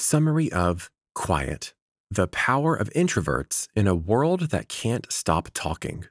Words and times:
Summary 0.00 0.50
of 0.50 0.90
Quiet 1.14 1.74
The 2.10 2.26
Power 2.26 2.74
of 2.74 2.88
Introverts 2.94 3.68
in 3.76 3.86
a 3.86 3.94
World 3.94 4.48
That 4.48 4.68
Can't 4.68 5.06
Stop 5.12 5.50
Talking 5.52 6.06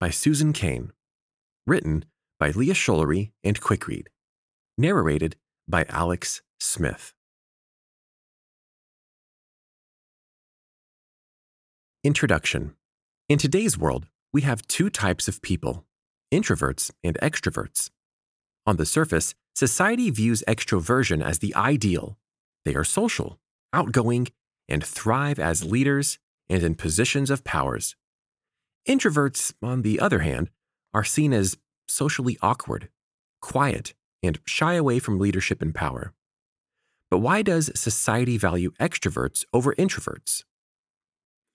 by 0.00 0.10
Susan 0.10 0.52
Cain. 0.52 0.92
Written 1.64 2.04
by 2.40 2.50
Leah 2.50 2.74
Schullery 2.74 3.32
and 3.44 3.60
Quickread. 3.60 4.08
Narrated 4.76 5.36
by 5.68 5.86
Alex 5.88 6.42
Smith. 6.58 7.14
Introduction 12.02 12.74
In 13.28 13.38
today's 13.38 13.78
world, 13.78 14.06
we 14.32 14.42
have 14.42 14.66
two 14.66 14.90
types 14.90 15.28
of 15.28 15.40
people 15.40 15.84
introverts 16.32 16.90
and 17.04 17.16
extroverts. 17.22 17.90
On 18.66 18.76
the 18.76 18.86
surface, 18.86 19.34
society 19.54 20.10
views 20.10 20.42
extroversion 20.48 21.22
as 21.24 21.38
the 21.38 21.54
ideal. 21.54 22.16
They 22.70 22.76
are 22.76 22.84
social, 22.84 23.40
outgoing, 23.72 24.28
and 24.68 24.84
thrive 24.84 25.40
as 25.40 25.64
leaders 25.64 26.20
and 26.48 26.62
in 26.62 26.76
positions 26.76 27.28
of 27.28 27.42
powers. 27.42 27.96
Introverts, 28.88 29.52
on 29.60 29.82
the 29.82 29.98
other 29.98 30.20
hand, 30.20 30.50
are 30.94 31.02
seen 31.02 31.32
as 31.32 31.58
socially 31.88 32.38
awkward, 32.40 32.88
quiet, 33.42 33.92
and 34.22 34.38
shy 34.44 34.74
away 34.74 35.00
from 35.00 35.18
leadership 35.18 35.60
and 35.60 35.74
power. 35.74 36.12
But 37.10 37.18
why 37.18 37.42
does 37.42 37.72
society 37.74 38.38
value 38.38 38.70
extroverts 38.78 39.44
over 39.52 39.74
introverts? 39.74 40.44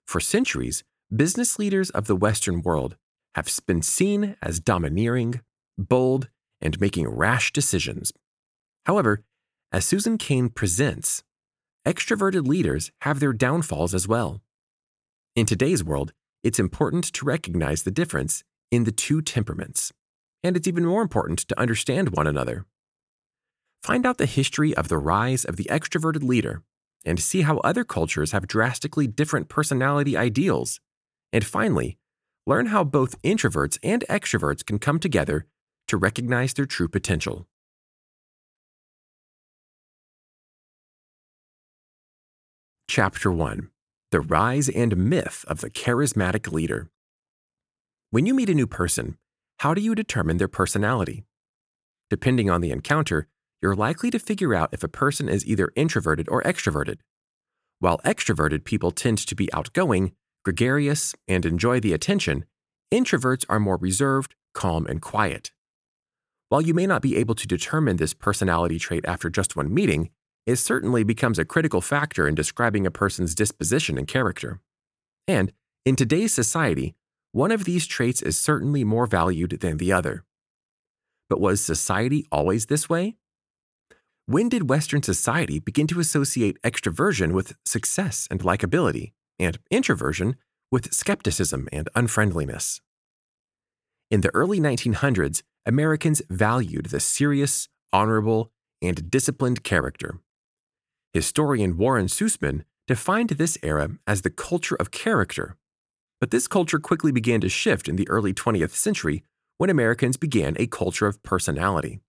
For 0.05 0.19
centuries, 0.19 0.83
business 1.15 1.57
leaders 1.57 1.91
of 1.91 2.07
the 2.07 2.15
Western 2.17 2.61
world 2.61 2.97
have 3.35 3.49
been 3.65 3.81
seen 3.81 4.35
as 4.41 4.59
domineering, 4.59 5.39
bold, 5.77 6.27
and 6.59 6.77
making 6.81 7.07
rash 7.07 7.53
decisions. 7.53 8.11
However, 8.85 9.23
as 9.75 9.83
Susan 9.83 10.17
Cain 10.17 10.47
presents, 10.47 11.21
extroverted 11.85 12.47
leaders 12.47 12.93
have 13.01 13.19
their 13.19 13.33
downfalls 13.33 13.93
as 13.93 14.07
well. 14.07 14.39
In 15.35 15.45
today's 15.45 15.83
world, 15.83 16.13
it's 16.45 16.59
important 16.59 17.03
to 17.11 17.25
recognize 17.25 17.83
the 17.83 17.91
difference 17.91 18.45
in 18.71 18.85
the 18.85 18.93
two 18.93 19.21
temperaments, 19.21 19.91
and 20.41 20.55
it's 20.55 20.69
even 20.69 20.85
more 20.85 21.01
important 21.01 21.39
to 21.39 21.59
understand 21.59 22.15
one 22.15 22.25
another. 22.25 22.65
Find 23.83 24.05
out 24.05 24.17
the 24.17 24.25
history 24.25 24.73
of 24.73 24.87
the 24.87 24.97
rise 24.97 25.43
of 25.43 25.57
the 25.57 25.65
extroverted 25.65 26.23
leader 26.23 26.63
and 27.03 27.19
see 27.19 27.41
how 27.41 27.57
other 27.57 27.83
cultures 27.83 28.31
have 28.31 28.47
drastically 28.47 29.07
different 29.07 29.49
personality 29.49 30.15
ideals. 30.15 30.79
And 31.33 31.43
finally, 31.43 31.97
learn 32.47 32.67
how 32.67 32.85
both 32.85 33.21
introverts 33.23 33.77
and 33.83 34.05
extroverts 34.09 34.65
can 34.65 34.79
come 34.79 34.99
together 34.99 35.47
to 35.89 35.97
recognize 35.97 36.53
their 36.53 36.65
true 36.65 36.87
potential. 36.87 37.45
Chapter 42.87 43.31
1 43.31 43.71
The 44.11 44.21
Rise 44.21 44.69
and 44.69 44.95
Myth 44.95 45.43
of 45.47 45.59
the 45.59 45.71
Charismatic 45.71 46.51
Leader. 46.51 46.91
When 48.11 48.27
you 48.27 48.33
meet 48.35 48.49
a 48.49 48.53
new 48.53 48.67
person, 48.67 49.17
how 49.57 49.73
do 49.73 49.81
you 49.81 49.95
determine 49.95 50.37
their 50.37 50.47
personality? 50.47 51.25
Depending 52.11 52.49
on 52.49 52.61
the 52.61 52.69
encounter, 52.69 53.27
you're 53.59 53.75
likely 53.75 54.11
to 54.11 54.19
figure 54.19 54.53
out 54.53 54.69
if 54.71 54.83
a 54.83 54.87
person 54.87 55.27
is 55.27 55.45
either 55.47 55.71
introverted 55.75 56.29
or 56.29 56.43
extroverted. 56.43 56.99
While 57.79 57.99
extroverted 58.05 58.63
people 58.63 58.91
tend 58.91 59.17
to 59.17 59.35
be 59.35 59.51
outgoing, 59.51 60.13
gregarious, 60.45 61.15
and 61.27 61.43
enjoy 61.43 61.79
the 61.79 61.91
attention, 61.91 62.45
introverts 62.93 63.45
are 63.49 63.59
more 63.59 63.77
reserved, 63.77 64.35
calm, 64.53 64.85
and 64.85 65.01
quiet. 65.01 65.51
While 66.49 66.61
you 66.61 66.75
may 66.75 66.85
not 66.85 67.01
be 67.01 67.17
able 67.17 67.35
to 67.35 67.47
determine 67.47 67.97
this 67.97 68.13
personality 68.13 68.77
trait 68.77 69.03
after 69.05 69.31
just 69.31 69.55
one 69.55 69.73
meeting, 69.73 70.11
it 70.45 70.57
certainly 70.57 71.03
becomes 71.03 71.39
a 71.39 71.45
critical 71.45 71.81
factor 71.81 72.27
in 72.27 72.35
describing 72.35 72.85
a 72.85 72.91
person's 72.91 73.35
disposition 73.35 73.97
and 73.97 74.07
character. 74.07 74.59
And, 75.27 75.51
in 75.85 75.95
today's 75.95 76.33
society, 76.33 76.95
one 77.31 77.51
of 77.51 77.65
these 77.65 77.87
traits 77.87 78.21
is 78.21 78.39
certainly 78.39 78.83
more 78.83 79.07
valued 79.07 79.59
than 79.61 79.77
the 79.77 79.91
other. 79.91 80.23
But 81.29 81.41
was 81.41 81.61
society 81.61 82.25
always 82.31 82.67
this 82.67 82.87
way? 82.87 83.17
When 84.27 84.49
did 84.49 84.69
Western 84.69 85.03
society 85.03 85.59
begin 85.59 85.85
to 85.87 85.99
associate 85.99 86.61
extroversion 86.63 87.31
with 87.31 87.55
success 87.65 88.27
and 88.31 88.41
likability, 88.41 89.11
and 89.37 89.59
introversion 89.69 90.35
with 90.71 90.93
skepticism 90.93 91.67
and 91.71 91.89
unfriendliness? 91.95 92.81
In 94.09 94.21
the 94.21 94.33
early 94.33 94.59
1900s, 94.59 95.41
Americans 95.65 96.21
valued 96.29 96.87
the 96.87 96.99
serious, 96.99 97.67
honorable, 97.91 98.51
and 98.81 99.09
disciplined 99.09 99.63
character. 99.63 100.19
Historian 101.15 101.77
Warren 101.77 102.07
Susman 102.07 102.65
defined 102.89 103.29
this 103.29 103.57
era 103.63 103.91
as 104.05 104.23
the 104.23 104.29
culture 104.29 104.75
of 104.75 104.91
character. 104.91 105.55
But 106.19 106.29
this 106.29 106.45
culture 106.45 106.77
quickly 106.77 107.13
began 107.13 107.39
to 107.39 107.47
shift 107.47 107.87
in 107.87 107.95
the 107.95 108.09
early 108.09 108.33
20th 108.33 108.71
century 108.71 109.23
when 109.57 109.69
Americans 109.69 110.17
began 110.17 110.57
a 110.59 110.67
culture 110.67 111.07
of 111.07 111.23
personality. 111.23 112.01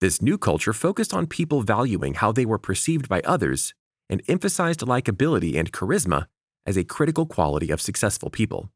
This 0.00 0.22
new 0.22 0.38
culture 0.38 0.72
focused 0.72 1.12
on 1.12 1.26
people 1.26 1.62
valuing 1.62 2.14
how 2.14 2.30
they 2.30 2.46
were 2.46 2.56
perceived 2.56 3.08
by 3.08 3.20
others 3.22 3.74
and 4.08 4.22
emphasized 4.28 4.82
likability 4.82 5.58
and 5.58 5.72
charisma 5.72 6.26
as 6.64 6.76
a 6.76 6.84
critical 6.84 7.26
quality 7.26 7.72
of 7.72 7.80
successful 7.80 8.30
people. 8.30 8.70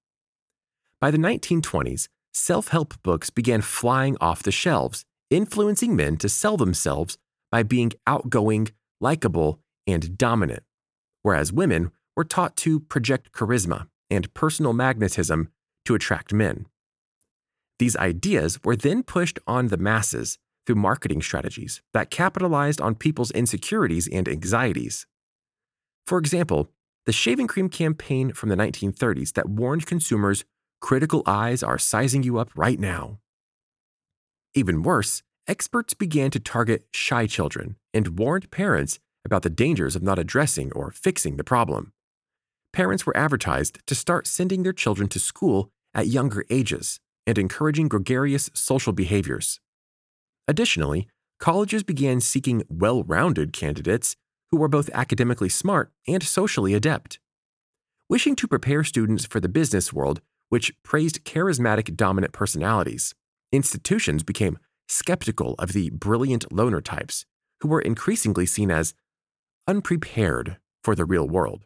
By 1.00 1.12
the 1.12 1.18
1920s, 1.18 2.08
self 2.32 2.68
help 2.68 3.00
books 3.04 3.30
began 3.30 3.60
flying 3.60 4.16
off 4.20 4.42
the 4.42 4.50
shelves, 4.50 5.04
influencing 5.30 5.94
men 5.94 6.16
to 6.16 6.28
sell 6.28 6.56
themselves 6.56 7.18
by 7.52 7.62
being 7.62 7.92
outgoing, 8.04 8.70
likable, 9.04 9.60
and 9.86 10.16
dominant, 10.16 10.62
whereas 11.22 11.52
women 11.52 11.90
were 12.16 12.24
taught 12.24 12.56
to 12.56 12.80
project 12.80 13.32
charisma 13.32 13.86
and 14.08 14.32
personal 14.32 14.72
magnetism 14.72 15.48
to 15.84 15.94
attract 15.94 16.32
men. 16.32 16.66
These 17.78 17.96
ideas 17.96 18.58
were 18.64 18.76
then 18.76 19.02
pushed 19.02 19.38
on 19.46 19.68
the 19.68 19.76
masses 19.76 20.38
through 20.64 20.76
marketing 20.76 21.20
strategies 21.20 21.82
that 21.92 22.10
capitalized 22.10 22.80
on 22.80 22.94
people's 22.94 23.30
insecurities 23.32 24.08
and 24.08 24.26
anxieties. 24.26 25.06
For 26.06 26.18
example, 26.18 26.70
the 27.04 27.12
shaving 27.12 27.46
cream 27.46 27.68
campaign 27.68 28.32
from 28.32 28.48
the 28.48 28.56
1930s 28.56 29.34
that 29.34 29.48
warned 29.48 29.86
consumers 29.86 30.44
critical 30.80 31.22
eyes 31.26 31.62
are 31.62 31.78
sizing 31.78 32.22
you 32.22 32.38
up 32.38 32.50
right 32.56 32.80
now. 32.80 33.18
Even 34.54 34.82
worse, 34.82 35.22
experts 35.46 35.94
began 35.94 36.30
to 36.30 36.40
target 36.40 36.86
shy 36.92 37.26
children 37.26 37.76
and 37.92 38.18
warned 38.18 38.50
parents 38.50 38.98
about 39.24 39.42
the 39.42 39.50
dangers 39.50 39.96
of 39.96 40.02
not 40.02 40.18
addressing 40.18 40.72
or 40.72 40.90
fixing 40.90 41.36
the 41.36 41.44
problem. 41.44 41.92
Parents 42.72 43.06
were 43.06 43.16
advertised 43.16 43.78
to 43.86 43.94
start 43.94 44.26
sending 44.26 44.62
their 44.62 44.72
children 44.72 45.08
to 45.08 45.20
school 45.20 45.70
at 45.94 46.08
younger 46.08 46.44
ages 46.50 46.98
and 47.26 47.38
encouraging 47.38 47.88
gregarious 47.88 48.50
social 48.52 48.92
behaviors. 48.92 49.60
Additionally, 50.48 51.06
colleges 51.38 51.82
began 51.82 52.20
seeking 52.20 52.62
well 52.68 53.02
rounded 53.04 53.52
candidates 53.52 54.16
who 54.50 54.56
were 54.58 54.68
both 54.68 54.90
academically 54.92 55.48
smart 55.48 55.90
and 56.06 56.22
socially 56.22 56.74
adept. 56.74 57.18
Wishing 58.10 58.36
to 58.36 58.48
prepare 58.48 58.84
students 58.84 59.24
for 59.24 59.40
the 59.40 59.48
business 59.48 59.92
world, 59.92 60.20
which 60.50 60.74
praised 60.82 61.24
charismatic 61.24 61.96
dominant 61.96 62.32
personalities, 62.32 63.14
institutions 63.50 64.22
became 64.22 64.58
skeptical 64.88 65.54
of 65.58 65.72
the 65.72 65.90
brilliant 65.90 66.52
loner 66.52 66.80
types 66.80 67.24
who 67.60 67.68
were 67.68 67.80
increasingly 67.80 68.46
seen 68.46 68.70
as 68.70 68.94
unprepared 69.66 70.58
for 70.82 70.94
the 70.94 71.04
real 71.04 71.28
world. 71.28 71.64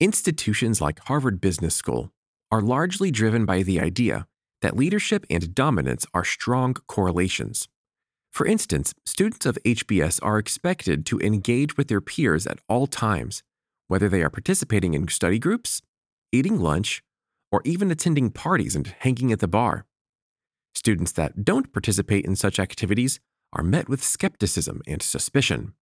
Institutions 0.00 0.80
like 0.80 0.98
Harvard 1.00 1.40
Business 1.40 1.74
School 1.74 2.10
are 2.50 2.62
largely 2.62 3.10
driven 3.10 3.44
by 3.44 3.62
the 3.62 3.80
idea 3.80 4.26
that 4.62 4.76
leadership 4.76 5.24
and 5.30 5.54
dominance 5.54 6.06
are 6.12 6.24
strong 6.24 6.74
correlations. 6.86 7.68
For 8.32 8.46
instance, 8.46 8.94
students 9.04 9.46
of 9.46 9.58
HBS 9.64 10.20
are 10.22 10.38
expected 10.38 11.04
to 11.06 11.20
engage 11.20 11.76
with 11.76 11.88
their 11.88 12.00
peers 12.00 12.46
at 12.46 12.60
all 12.68 12.86
times, 12.86 13.42
whether 13.88 14.08
they 14.08 14.22
are 14.22 14.30
participating 14.30 14.94
in 14.94 15.08
study 15.08 15.38
groups, 15.38 15.82
eating 16.32 16.60
lunch, 16.60 17.02
or 17.50 17.60
even 17.64 17.90
attending 17.90 18.30
parties 18.30 18.76
and 18.76 18.94
hanging 19.00 19.32
at 19.32 19.40
the 19.40 19.48
bar. 19.48 19.84
Students 20.74 21.12
that 21.12 21.44
don't 21.44 21.72
participate 21.72 22.24
in 22.24 22.36
such 22.36 22.58
activities 22.58 23.20
are 23.52 23.62
met 23.62 23.88
with 23.88 24.02
skepticism 24.02 24.82
and 24.86 25.02
suspicion. 25.02 25.74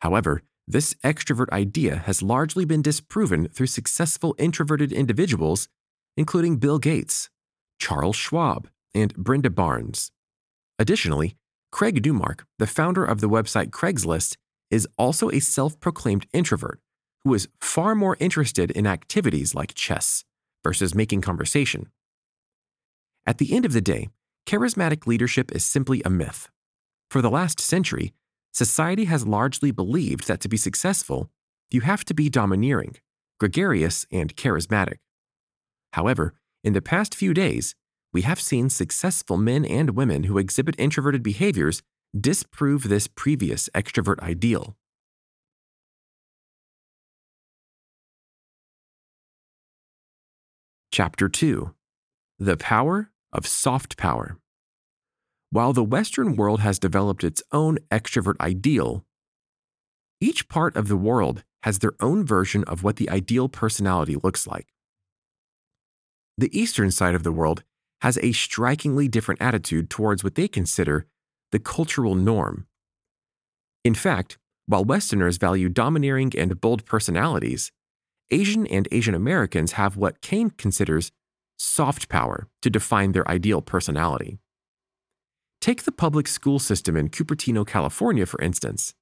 However, 0.00 0.42
this 0.66 0.94
extrovert 1.02 1.50
idea 1.50 1.96
has 1.96 2.22
largely 2.22 2.64
been 2.64 2.82
disproven 2.82 3.48
through 3.48 3.68
successful 3.68 4.34
introverted 4.38 4.92
individuals, 4.92 5.68
including 6.16 6.58
Bill 6.58 6.78
Gates, 6.78 7.30
Charles 7.78 8.16
Schwab, 8.16 8.68
and 8.94 9.14
Brenda 9.14 9.50
Barnes. 9.50 10.10
Additionally, 10.78 11.36
Craig 11.72 12.04
Newmark, 12.04 12.44
the 12.58 12.66
founder 12.66 13.04
of 13.04 13.20
the 13.20 13.28
website 13.28 13.70
Craigslist, 13.70 14.36
is 14.70 14.86
also 14.98 15.30
a 15.30 15.40
self 15.40 15.78
proclaimed 15.80 16.26
introvert 16.32 16.80
who 17.24 17.34
is 17.34 17.48
far 17.60 17.94
more 17.94 18.16
interested 18.20 18.70
in 18.70 18.86
activities 18.86 19.54
like 19.54 19.74
chess 19.74 20.24
versus 20.62 20.94
making 20.94 21.20
conversation. 21.20 21.90
At 23.28 23.36
the 23.36 23.52
end 23.52 23.66
of 23.66 23.74
the 23.74 23.82
day, 23.82 24.08
charismatic 24.46 25.06
leadership 25.06 25.52
is 25.52 25.62
simply 25.62 26.00
a 26.02 26.08
myth. 26.08 26.48
For 27.10 27.20
the 27.20 27.28
last 27.28 27.60
century, 27.60 28.14
society 28.54 29.04
has 29.04 29.26
largely 29.26 29.70
believed 29.70 30.26
that 30.28 30.40
to 30.40 30.48
be 30.48 30.56
successful, 30.56 31.30
you 31.68 31.82
have 31.82 32.06
to 32.06 32.14
be 32.14 32.30
domineering, 32.30 32.96
gregarious, 33.38 34.06
and 34.10 34.34
charismatic. 34.34 34.96
However, 35.92 36.36
in 36.64 36.72
the 36.72 36.80
past 36.80 37.14
few 37.14 37.34
days, 37.34 37.74
we 38.14 38.22
have 38.22 38.40
seen 38.40 38.70
successful 38.70 39.36
men 39.36 39.66
and 39.66 39.90
women 39.90 40.24
who 40.24 40.38
exhibit 40.38 40.74
introverted 40.78 41.22
behaviors 41.22 41.82
disprove 42.18 42.84
this 42.84 43.08
previous 43.08 43.68
extrovert 43.74 44.20
ideal. 44.20 44.74
Chapter 50.90 51.28
2 51.28 51.74
The 52.38 52.56
Power 52.56 53.10
of 53.32 53.46
Soft 53.46 53.96
Power. 53.96 54.38
While 55.50 55.72
the 55.72 55.84
Western 55.84 56.36
world 56.36 56.60
has 56.60 56.78
developed 56.78 57.24
its 57.24 57.42
own 57.52 57.78
extrovert 57.90 58.38
ideal, 58.40 59.04
each 60.20 60.48
part 60.48 60.76
of 60.76 60.88
the 60.88 60.96
world 60.96 61.44
has 61.62 61.78
their 61.78 61.92
own 62.00 62.24
version 62.24 62.64
of 62.64 62.82
what 62.82 62.96
the 62.96 63.10
ideal 63.10 63.48
personality 63.48 64.16
looks 64.16 64.46
like. 64.46 64.68
The 66.36 66.56
Eastern 66.58 66.90
side 66.90 67.14
of 67.14 67.22
the 67.22 67.32
world 67.32 67.64
has 68.02 68.18
a 68.18 68.32
strikingly 68.32 69.08
different 69.08 69.42
attitude 69.42 69.90
towards 69.90 70.22
what 70.22 70.34
they 70.34 70.48
consider 70.48 71.06
the 71.50 71.58
cultural 71.58 72.14
norm. 72.14 72.66
In 73.84 73.94
fact, 73.94 74.38
while 74.66 74.84
Westerners 74.84 75.38
value 75.38 75.68
domineering 75.68 76.32
and 76.36 76.60
bold 76.60 76.84
personalities, 76.84 77.72
Asian 78.30 78.66
and 78.66 78.86
Asian 78.92 79.14
Americans 79.14 79.72
have 79.72 79.96
what 79.96 80.20
Cain 80.20 80.50
considers 80.50 81.10
soft 81.58 82.08
power 82.08 82.48
to 82.62 82.70
define 82.70 83.12
their 83.12 83.28
ideal 83.28 83.60
personality. 83.60 84.38
Take 85.60 85.82
the 85.82 85.92
public 85.92 86.28
school 86.28 86.58
system 86.58 86.96
in 86.96 87.08
Cupertino, 87.08 87.66
California, 87.66 88.26
for 88.26 88.40
instance. 88.40 88.94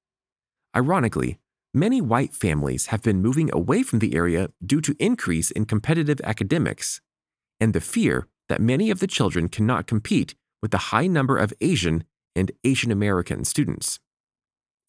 Ironically, 0.74 1.38
many 1.74 2.00
white 2.00 2.32
families 2.32 2.86
have 2.86 3.02
been 3.02 3.20
moving 3.20 3.50
away 3.52 3.82
from 3.82 3.98
the 3.98 4.14
area 4.14 4.48
due 4.64 4.80
to 4.80 4.96
increase 4.98 5.50
in 5.50 5.66
competitive 5.66 6.20
academics 6.24 7.00
and 7.60 7.74
the 7.74 7.80
fear 7.80 8.26
that 8.48 8.60
many 8.60 8.90
of 8.90 9.00
the 9.00 9.06
children 9.06 9.48
cannot 9.48 9.86
compete 9.86 10.34
with 10.62 10.70
the 10.70 10.90
high 10.90 11.06
number 11.06 11.36
of 11.36 11.52
Asian 11.60 12.04
and 12.34 12.52
Asian 12.64 12.90
American 12.90 13.44
students. 13.44 13.98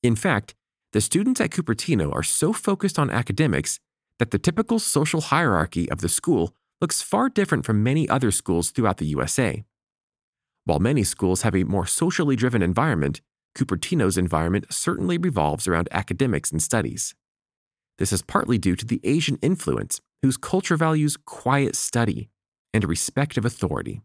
In 0.04 0.16
fact, 0.16 0.56
the 0.94 1.02
students 1.02 1.42
at 1.42 1.52
Cupertino 1.52 2.14
are 2.14 2.24
so 2.24 2.54
focused 2.54 2.98
on 2.98 3.10
academics 3.10 3.80
that 4.20 4.32
the 4.32 4.40
typical 4.40 4.80
social 4.80 5.22
hierarchy 5.22 5.90
of 5.92 6.00
the 6.00 6.10
school 6.10 6.54
looks 6.82 7.02
far 7.02 7.30
different 7.30 7.66
from 7.66 7.84
many 7.84 8.08
other 8.08 8.32
schools 8.32 8.72
throughout 8.72 8.98
the 8.98 9.06
USA. 9.08 9.64
While 10.66 10.80
many 10.80 11.04
schools 11.04 11.44
have 11.44 11.56
a 11.56 11.64
more 11.64 11.86
socially 11.86 12.36
driven 12.36 12.62
environment, 12.62 13.22
Cupertino's 13.58 14.18
environment 14.18 14.66
certainly 14.70 15.18
revolves 15.18 15.68
around 15.68 15.88
academics 15.92 16.52
and 16.52 16.62
studies. 16.62 17.16
This 17.98 18.14
is 18.14 18.22
partly 18.22 18.58
due 18.58 18.76
to 18.76 18.86
the 18.86 19.02
Asian 19.04 19.38
influence, 19.42 20.02
whose 20.22 20.38
culture 20.38 20.78
values 20.78 21.18
quiet 21.18 21.76
study 21.76 22.30
and 22.74 22.84
respect 22.84 23.38
of 23.38 23.46
authority. 23.46 24.02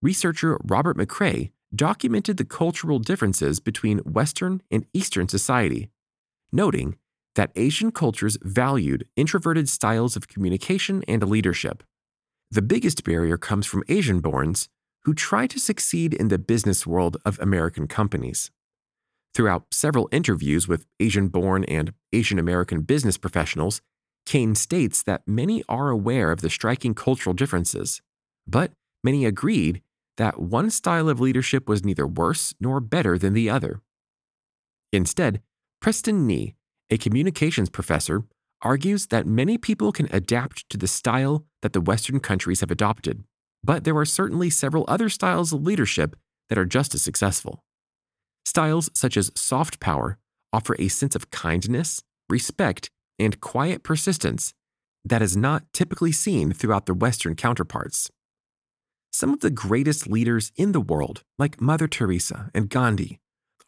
Researcher 0.00 0.58
Robert 0.64 0.96
McCrae 0.96 1.50
documented 1.74 2.36
the 2.36 2.44
cultural 2.44 2.98
differences 2.98 3.60
between 3.60 3.98
Western 3.98 4.62
and 4.70 4.86
Eastern 4.94 5.28
society, 5.28 5.90
noting 6.52 6.96
that 7.34 7.52
Asian 7.56 7.90
cultures 7.90 8.38
valued 8.42 9.06
introverted 9.16 9.68
styles 9.68 10.16
of 10.16 10.28
communication 10.28 11.02
and 11.08 11.28
leadership. 11.28 11.82
The 12.50 12.62
biggest 12.62 13.04
barrier 13.04 13.36
comes 13.36 13.66
from 13.66 13.84
Asian 13.88 14.22
borns 14.22 14.68
who 15.04 15.14
try 15.14 15.46
to 15.46 15.58
succeed 15.58 16.14
in 16.14 16.28
the 16.28 16.38
business 16.38 16.86
world 16.86 17.16
of 17.24 17.38
American 17.40 17.86
companies. 17.86 18.50
Throughout 19.34 19.66
several 19.72 20.08
interviews 20.12 20.68
with 20.68 20.86
Asian 21.00 21.28
born 21.28 21.64
and 21.64 21.92
Asian 22.12 22.38
American 22.38 22.82
business 22.82 23.18
professionals, 23.18 23.82
Cain 24.26 24.54
states 24.54 25.02
that 25.02 25.22
many 25.26 25.62
are 25.68 25.90
aware 25.90 26.30
of 26.30 26.40
the 26.40 26.48
striking 26.48 26.94
cultural 26.94 27.34
differences, 27.34 28.00
but 28.46 28.72
many 29.02 29.26
agreed 29.26 29.82
that 30.16 30.40
one 30.40 30.70
style 30.70 31.08
of 31.08 31.20
leadership 31.20 31.68
was 31.68 31.84
neither 31.84 32.06
worse 32.06 32.54
nor 32.60 32.80
better 32.80 33.18
than 33.18 33.34
the 33.34 33.50
other. 33.50 33.80
Instead, 34.92 35.42
Preston 35.80 36.26
Ni, 36.26 36.54
a 36.94 36.98
communications 36.98 37.68
professor, 37.68 38.22
argues 38.62 39.08
that 39.08 39.26
many 39.26 39.58
people 39.58 39.90
can 39.90 40.08
adapt 40.12 40.68
to 40.70 40.78
the 40.78 40.86
style 40.86 41.44
that 41.60 41.72
the 41.72 41.80
Western 41.80 42.20
countries 42.20 42.60
have 42.60 42.70
adopted, 42.70 43.24
but 43.64 43.82
there 43.82 43.96
are 43.96 44.04
certainly 44.04 44.48
several 44.48 44.84
other 44.86 45.08
styles 45.08 45.52
of 45.52 45.62
leadership 45.62 46.14
that 46.48 46.56
are 46.56 46.64
just 46.64 46.94
as 46.94 47.02
successful. 47.02 47.64
Styles 48.46 48.90
such 48.94 49.16
as 49.16 49.32
soft 49.34 49.80
power 49.80 50.18
offer 50.52 50.76
a 50.78 50.86
sense 50.86 51.16
of 51.16 51.30
kindness, 51.30 52.00
respect, 52.28 52.90
and 53.18 53.40
quiet 53.40 53.82
persistence 53.82 54.54
that 55.04 55.20
is 55.20 55.36
not 55.36 55.64
typically 55.72 56.12
seen 56.12 56.52
throughout 56.52 56.86
their 56.86 56.94
Western 56.94 57.34
counterparts. 57.34 58.08
Some 59.12 59.32
of 59.32 59.40
the 59.40 59.50
greatest 59.50 60.06
leaders 60.06 60.52
in 60.56 60.70
the 60.70 60.80
world, 60.80 61.24
like 61.40 61.60
Mother 61.60 61.88
Teresa 61.88 62.50
and 62.54 62.70
Gandhi, 62.70 63.18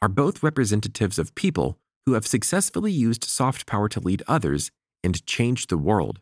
are 0.01 0.09
both 0.09 0.45
representatives 0.45 1.19
of 1.19 1.35
people 1.35 1.79
who 2.07 2.15
have 2.15 2.27
successfully 2.27 2.93
used 2.93 3.25
soft 3.25 3.67
power 3.67 3.89
to 3.89 4.01
lead 4.01 4.23
others 4.27 4.71
and 5.05 5.27
change 5.27 5.67
the 5.67 5.79
world. 5.79 6.21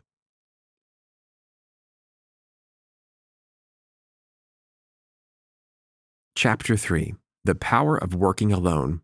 Chapter 6.35 6.75
3 6.75 7.13
The 7.45 7.55
Power 7.55 7.95
of 7.97 8.13
Working 8.13 8.51
Alone 8.51 9.01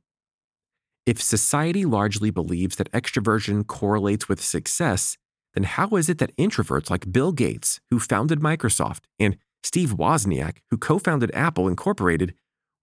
if 1.06 1.20
society 1.20 1.84
largely 1.84 2.30
believes 2.30 2.76
that 2.76 2.92
extroversion 2.92 3.66
correlates 3.66 4.30
with 4.30 4.40
success, 4.40 5.18
then 5.56 5.64
how 5.64 5.90
is 5.96 6.10
it 6.10 6.20
that 6.20 6.36
introverts 6.38 6.92
like 6.92 7.12
Bill 7.12 7.32
Gates, 7.32 7.80
who 7.90 8.00
founded 8.00 8.40
Microsoft, 8.40 9.02
and 9.20 9.38
Steve 9.64 9.96
Wozniak, 9.98 10.58
who 10.70 10.78
co 10.78 11.00
founded 11.00 11.32
Apple 11.34 11.68
Incorporated, 11.68 12.36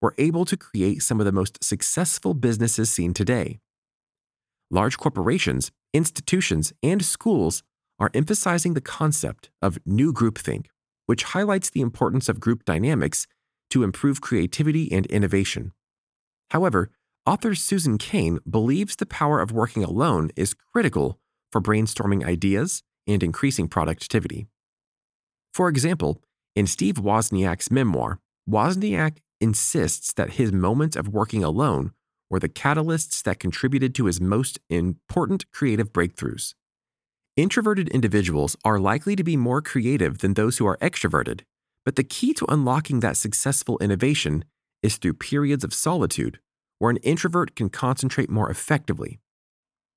were 0.03 0.15
able 0.19 0.45
to 0.47 0.57
create 0.57 1.03
some 1.03 1.21
of 1.21 1.27
the 1.27 1.33
most 1.33 1.63
successful 1.63 2.35
businesses 2.35 2.91
seen 2.91 3.15
today? 3.15 3.61
Large 4.71 4.99
corporations, 4.99 5.71
institutions, 5.95 6.73
and 6.83 7.05
schools 7.05 7.63
are 7.99 8.11
emphasizing 8.15 8.75
the 8.75 8.81
concept 8.81 9.51
of 9.63 9.79
new 9.87 10.13
groupthink, 10.13 10.67
which 11.07 11.25
highlights 11.25 11.71
the 11.71 11.81
importance 11.81 12.29
of 12.29 12.41
group 12.41 12.65
dynamics 12.65 13.27
to 13.71 13.83
improve 13.83 14.21
creativity 14.21 14.91
and 14.93 15.07
innovation. 15.07 15.73
However, 16.51 16.91
Author 17.27 17.55
Susan 17.55 17.99
Cain 17.99 18.39
believes 18.49 18.97
the 18.97 19.07
power 19.07 19.41
of 19.41 19.53
working 19.53 19.85
alone 19.85 20.31
is 20.37 20.55
critical 20.55 21.19
for 21.53 21.61
brainstorming 21.61 22.25
ideas 22.25 22.83
and 23.07 23.23
increasing 23.23 23.69
productivity. 23.69 24.47
For 25.53 25.69
example, 25.69 26.23
in 26.55 26.67
Steve 26.67 26.95
Wozniak's 26.95 27.71
memoir, 27.71 28.19
Wozniak 28.49 29.19
insists 29.41 30.13
that 30.15 30.33
his 30.33 30.53
moments 30.53 30.97
of 30.97 31.09
working 31.09 31.45
alone 31.45 31.93
were 32.31 32.41
the 32.41 32.49
catalysts 32.49 33.23
that 33.23 33.41
contributed 33.41 33.95
to 33.95 34.07
his 34.07 34.21
most 34.21 34.59
important 34.69 35.51
creative 35.51 35.93
breakthroughs. 35.93 36.55
Introverted 37.37 37.89
individuals 37.91 38.57
are 38.65 38.81
likely 38.81 39.15
to 39.15 39.25
be 39.25 39.37
more 39.37 39.63
creative 39.63 40.19
than 40.19 40.35
those 40.35 40.59
who 40.59 40.67
are 40.67 40.79
extroverted, 40.79 41.43
but 41.85 41.97
the 41.97 42.05
key 42.05 42.35
to 42.35 42.47
unlocking 42.49 43.01
that 43.01 43.17
successful 43.17 43.79
innovation 43.79 44.45
is 44.83 44.97
through 44.97 45.15
periods 45.15 45.65
of 45.65 45.73
solitude 45.73 46.41
where 46.79 46.91
an 46.91 46.97
introvert 46.99 47.57
can 47.57 47.69
concentrate 47.69 48.31
more 48.31 48.51
effectively. 48.51 49.19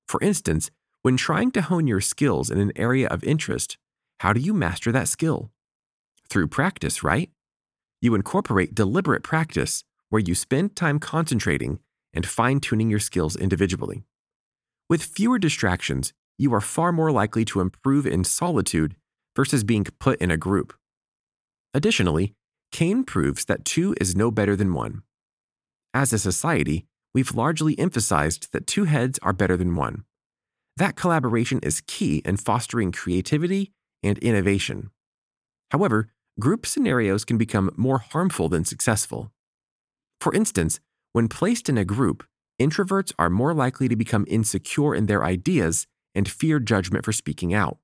For 0.08 0.20
instance, 0.22 0.70
when 1.02 1.16
trying 1.16 1.50
to 1.52 1.62
hone 1.62 1.86
your 1.86 2.00
skills 2.00 2.50
in 2.50 2.58
an 2.58 2.72
area 2.76 3.08
of 3.08 3.24
interest, 3.24 3.76
how 4.20 4.32
do 4.32 4.40
you 4.40 4.54
master 4.54 4.92
that 4.92 5.08
skill? 5.08 5.50
Through 6.28 6.48
practice, 6.48 7.02
right? 7.02 7.30
You 8.00 8.14
incorporate 8.14 8.74
deliberate 8.74 9.22
practice 9.22 9.84
where 10.10 10.22
you 10.22 10.34
spend 10.34 10.76
time 10.76 10.98
concentrating 10.98 11.80
and 12.14 12.26
fine 12.26 12.60
tuning 12.60 12.90
your 12.90 12.98
skills 12.98 13.36
individually. 13.36 14.04
With 14.88 15.02
fewer 15.02 15.38
distractions, 15.38 16.12
you 16.38 16.52
are 16.54 16.60
far 16.60 16.92
more 16.92 17.12
likely 17.12 17.44
to 17.46 17.60
improve 17.60 18.06
in 18.06 18.24
solitude 18.24 18.96
versus 19.36 19.64
being 19.64 19.84
put 19.98 20.20
in 20.20 20.30
a 20.30 20.36
group. 20.36 20.74
Additionally, 21.74 22.34
Cain 22.70 23.04
proves 23.04 23.44
that 23.46 23.64
two 23.64 23.94
is 24.00 24.16
no 24.16 24.30
better 24.30 24.56
than 24.56 24.74
one. 24.74 25.02
As 25.94 26.12
a 26.12 26.18
society, 26.18 26.86
we've 27.14 27.34
largely 27.34 27.78
emphasized 27.78 28.52
that 28.52 28.66
two 28.66 28.84
heads 28.84 29.18
are 29.22 29.32
better 29.32 29.56
than 29.56 29.76
one. 29.76 30.04
That 30.76 30.96
collaboration 30.96 31.60
is 31.62 31.82
key 31.86 32.22
in 32.24 32.38
fostering 32.38 32.92
creativity 32.92 33.72
and 34.02 34.18
innovation. 34.18 34.90
However, 35.70 36.08
group 36.40 36.66
scenarios 36.66 37.24
can 37.24 37.36
become 37.36 37.70
more 37.76 37.98
harmful 37.98 38.48
than 38.48 38.64
successful. 38.64 39.30
For 40.20 40.34
instance, 40.34 40.80
when 41.12 41.28
placed 41.28 41.68
in 41.68 41.78
a 41.78 41.84
group, 41.84 42.24
introverts 42.60 43.12
are 43.18 43.30
more 43.30 43.54
likely 43.54 43.88
to 43.88 43.96
become 43.96 44.26
insecure 44.28 44.94
in 44.94 45.06
their 45.06 45.24
ideas 45.24 45.86
and 46.14 46.28
fear 46.28 46.58
judgment 46.58 47.04
for 47.04 47.12
speaking 47.12 47.52
out. 47.54 47.78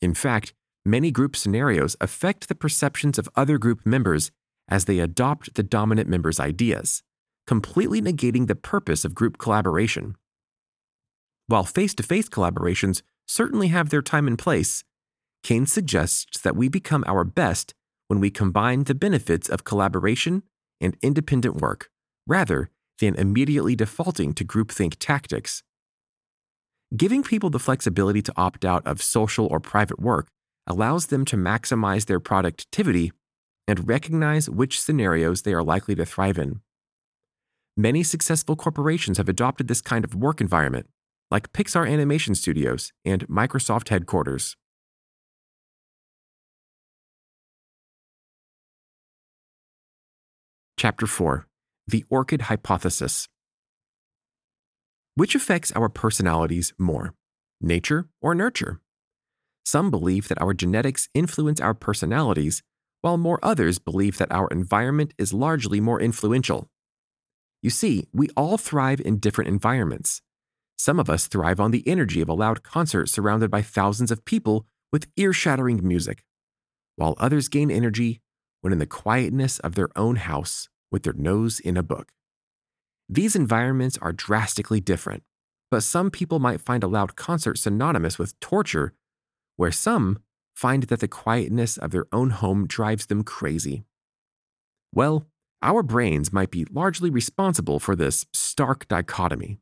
In 0.00 0.14
fact, 0.14 0.52
many 0.84 1.10
group 1.10 1.36
scenarios 1.36 1.96
affect 2.00 2.48
the 2.48 2.54
perceptions 2.54 3.18
of 3.18 3.28
other 3.36 3.58
group 3.58 3.86
members 3.86 4.30
as 4.68 4.84
they 4.84 4.98
adopt 4.98 5.54
the 5.54 5.62
dominant 5.62 6.08
member's 6.08 6.40
ideas 6.40 7.02
completely 7.46 8.00
negating 8.00 8.46
the 8.46 8.54
purpose 8.54 9.04
of 9.04 9.14
group 9.14 9.38
collaboration. 9.38 10.16
While 11.46 11.64
face 11.64 11.94
to 11.94 12.02
face 12.02 12.28
collaborations 12.28 13.02
certainly 13.26 13.68
have 13.68 13.90
their 13.90 14.02
time 14.02 14.26
and 14.26 14.38
place, 14.38 14.84
Keynes 15.42 15.72
suggests 15.72 16.40
that 16.40 16.56
we 16.56 16.68
become 16.68 17.04
our 17.06 17.24
best 17.24 17.74
when 18.08 18.20
we 18.20 18.30
combine 18.30 18.84
the 18.84 18.94
benefits 18.94 19.48
of 19.48 19.64
collaboration 19.64 20.42
and 20.80 20.96
independent 21.02 21.56
work, 21.56 21.90
rather 22.26 22.70
than 23.00 23.14
immediately 23.16 23.74
defaulting 23.74 24.32
to 24.34 24.44
groupthink 24.44 24.96
tactics. 24.98 25.62
Giving 26.96 27.22
people 27.22 27.50
the 27.50 27.58
flexibility 27.58 28.22
to 28.22 28.32
opt 28.36 28.64
out 28.64 28.86
of 28.86 29.02
social 29.02 29.46
or 29.46 29.58
private 29.58 30.00
work 30.00 30.28
allows 30.66 31.06
them 31.06 31.24
to 31.26 31.36
maximize 31.36 32.06
their 32.06 32.20
productivity 32.20 33.12
and 33.66 33.88
recognize 33.88 34.48
which 34.48 34.80
scenarios 34.80 35.42
they 35.42 35.52
are 35.52 35.62
likely 35.62 35.94
to 35.94 36.06
thrive 36.06 36.38
in. 36.38 36.60
Many 37.76 38.02
successful 38.02 38.54
corporations 38.54 39.18
have 39.18 39.28
adopted 39.28 39.66
this 39.66 39.80
kind 39.80 40.04
of 40.04 40.14
work 40.14 40.40
environment, 40.40 40.86
like 41.30 41.52
Pixar 41.52 41.90
Animation 41.90 42.34
Studios 42.36 42.92
and 43.04 43.26
Microsoft 43.26 43.88
headquarters. 43.88 44.56
Chapter 50.76 51.06
4 51.06 51.46
The 51.86 52.06
Orchid 52.08 52.42
Hypothesis 52.42 53.28
Which 55.16 55.34
affects 55.34 55.70
our 55.72 55.90
personalities 55.90 56.72
more, 56.78 57.12
nature 57.60 58.08
or 58.22 58.34
nurture? 58.34 58.80
Some 59.66 59.90
believe 59.90 60.28
that 60.28 60.40
our 60.40 60.54
genetics 60.54 61.10
influence 61.12 61.60
our 61.60 61.74
personalities, 61.74 62.62
while 63.02 63.18
more 63.18 63.38
others 63.42 63.78
believe 63.78 64.16
that 64.16 64.32
our 64.32 64.48
environment 64.48 65.12
is 65.18 65.34
largely 65.34 65.78
more 65.78 66.00
influential. 66.00 66.70
You 67.60 67.68
see, 67.68 68.08
we 68.14 68.30
all 68.34 68.56
thrive 68.56 69.02
in 69.02 69.18
different 69.18 69.48
environments. 69.48 70.22
Some 70.78 70.98
of 70.98 71.10
us 71.10 71.26
thrive 71.26 71.60
on 71.60 71.70
the 71.70 71.86
energy 71.86 72.22
of 72.22 72.30
a 72.30 72.34
loud 72.34 72.62
concert 72.62 73.10
surrounded 73.10 73.50
by 73.50 73.60
thousands 73.60 74.10
of 74.10 74.24
people 74.24 74.64
with 74.90 75.06
ear 75.18 75.34
shattering 75.34 75.86
music, 75.86 76.24
while 76.96 77.14
others 77.18 77.48
gain 77.48 77.70
energy 77.70 78.22
when 78.62 78.72
in 78.72 78.78
the 78.78 78.86
quietness 78.86 79.58
of 79.58 79.74
their 79.74 79.90
own 79.94 80.16
house 80.16 80.70
with 80.94 81.02
their 81.02 81.12
nose 81.12 81.58
in 81.58 81.76
a 81.76 81.82
book. 81.82 82.12
These 83.08 83.34
environments 83.34 83.98
are 84.00 84.12
drastically 84.12 84.80
different, 84.80 85.24
but 85.68 85.82
some 85.82 86.08
people 86.08 86.38
might 86.38 86.60
find 86.60 86.84
a 86.84 86.86
loud 86.86 87.16
concert 87.16 87.58
synonymous 87.58 88.16
with 88.16 88.38
torture 88.38 88.94
where 89.56 89.72
some 89.72 90.20
find 90.54 90.84
that 90.84 91.00
the 91.00 91.08
quietness 91.08 91.76
of 91.76 91.90
their 91.90 92.06
own 92.12 92.30
home 92.30 92.68
drives 92.68 93.06
them 93.06 93.24
crazy. 93.24 93.82
Well, 94.94 95.26
our 95.62 95.82
brains 95.82 96.32
might 96.32 96.52
be 96.52 96.64
largely 96.70 97.10
responsible 97.10 97.80
for 97.80 97.96
this 97.96 98.24
stark 98.32 98.86
dichotomy. 98.86 99.58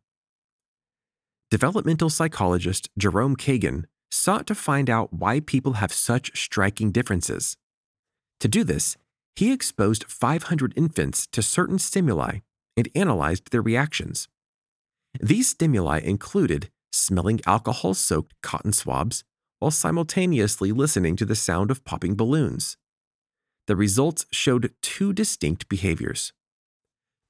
Developmental 1.51 2.11
psychologist 2.11 2.91
Jerome 2.99 3.37
Kagan 3.37 3.85
sought 4.11 4.47
to 4.49 4.55
find 4.55 4.91
out 4.91 5.15
why 5.15 5.41
people 5.41 5.75
have 5.75 5.95
such 5.95 6.39
striking 6.39 6.93
differences. 6.93 7.57
To 8.41 8.49
do 8.49 8.65
this, 8.65 8.99
he 9.37 9.53
exposed 9.53 10.05
500 10.05 10.75
infants 10.77 11.27
to 11.29 11.43
certain 11.43 11.79
stimuli 11.79 12.39
and 12.77 12.89
analyzed 12.95 13.51
their 13.51 13.63
reactions. 13.63 14.29
These 15.21 15.49
stimuli 15.49 16.01
included 16.01 16.71
smelling 16.91 17.41
alcohol 17.47 17.95
soaked 17.95 18.35
cotton 18.43 18.73
swabs, 18.73 19.25
while 19.59 19.71
simultaneously 19.71 20.73
listening 20.73 21.17
to 21.17 21.25
the 21.25 21.37
sound 21.37 21.71
of 21.71 21.85
popping 21.85 22.17
balloons. 22.17 22.77
The 23.67 23.77
results 23.77 24.27
showed 24.33 24.75
two 24.83 25.13
distinct 25.13 25.69
behaviors. 25.69 26.33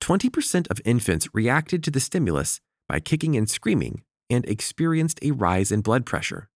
20% 0.01 0.71
of 0.71 0.81
infants 0.85 1.29
reacted 1.33 1.85
to 1.85 1.91
the 1.91 2.01
stimulus 2.01 2.61
by 2.89 3.01
kicking 3.01 3.37
and 3.37 3.49
screaming 3.49 4.03
and 4.31 4.45
experienced 4.47 5.19
a 5.23 5.31
rise 5.31 5.71
in 5.71 5.83
blood 5.83 6.07
pressure. 6.07 6.49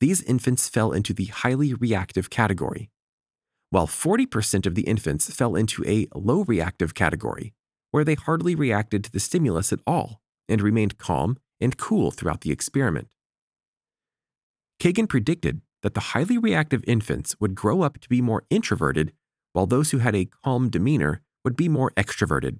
These 0.00 0.22
infants 0.22 0.68
fell 0.68 0.92
into 0.92 1.12
the 1.12 1.26
highly 1.26 1.74
reactive 1.74 2.30
category, 2.30 2.90
while 3.70 3.86
40% 3.86 4.66
of 4.66 4.74
the 4.74 4.82
infants 4.82 5.32
fell 5.32 5.56
into 5.56 5.84
a 5.84 6.06
low 6.14 6.44
reactive 6.44 6.94
category, 6.94 7.52
where 7.90 8.04
they 8.04 8.14
hardly 8.14 8.54
reacted 8.54 9.04
to 9.04 9.12
the 9.12 9.20
stimulus 9.20 9.72
at 9.72 9.80
all 9.86 10.20
and 10.48 10.60
remained 10.60 10.98
calm 10.98 11.38
and 11.60 11.76
cool 11.76 12.10
throughout 12.10 12.42
the 12.42 12.52
experiment. 12.52 13.08
Kagan 14.80 15.08
predicted 15.08 15.62
that 15.82 15.94
the 15.94 16.12
highly 16.12 16.38
reactive 16.38 16.84
infants 16.86 17.36
would 17.40 17.54
grow 17.54 17.82
up 17.82 17.98
to 18.00 18.08
be 18.08 18.20
more 18.20 18.44
introverted, 18.50 19.12
while 19.52 19.66
those 19.66 19.90
who 19.90 19.98
had 19.98 20.14
a 20.14 20.28
calm 20.44 20.68
demeanor 20.68 21.22
would 21.44 21.56
be 21.56 21.68
more 21.68 21.92
extroverted. 21.92 22.58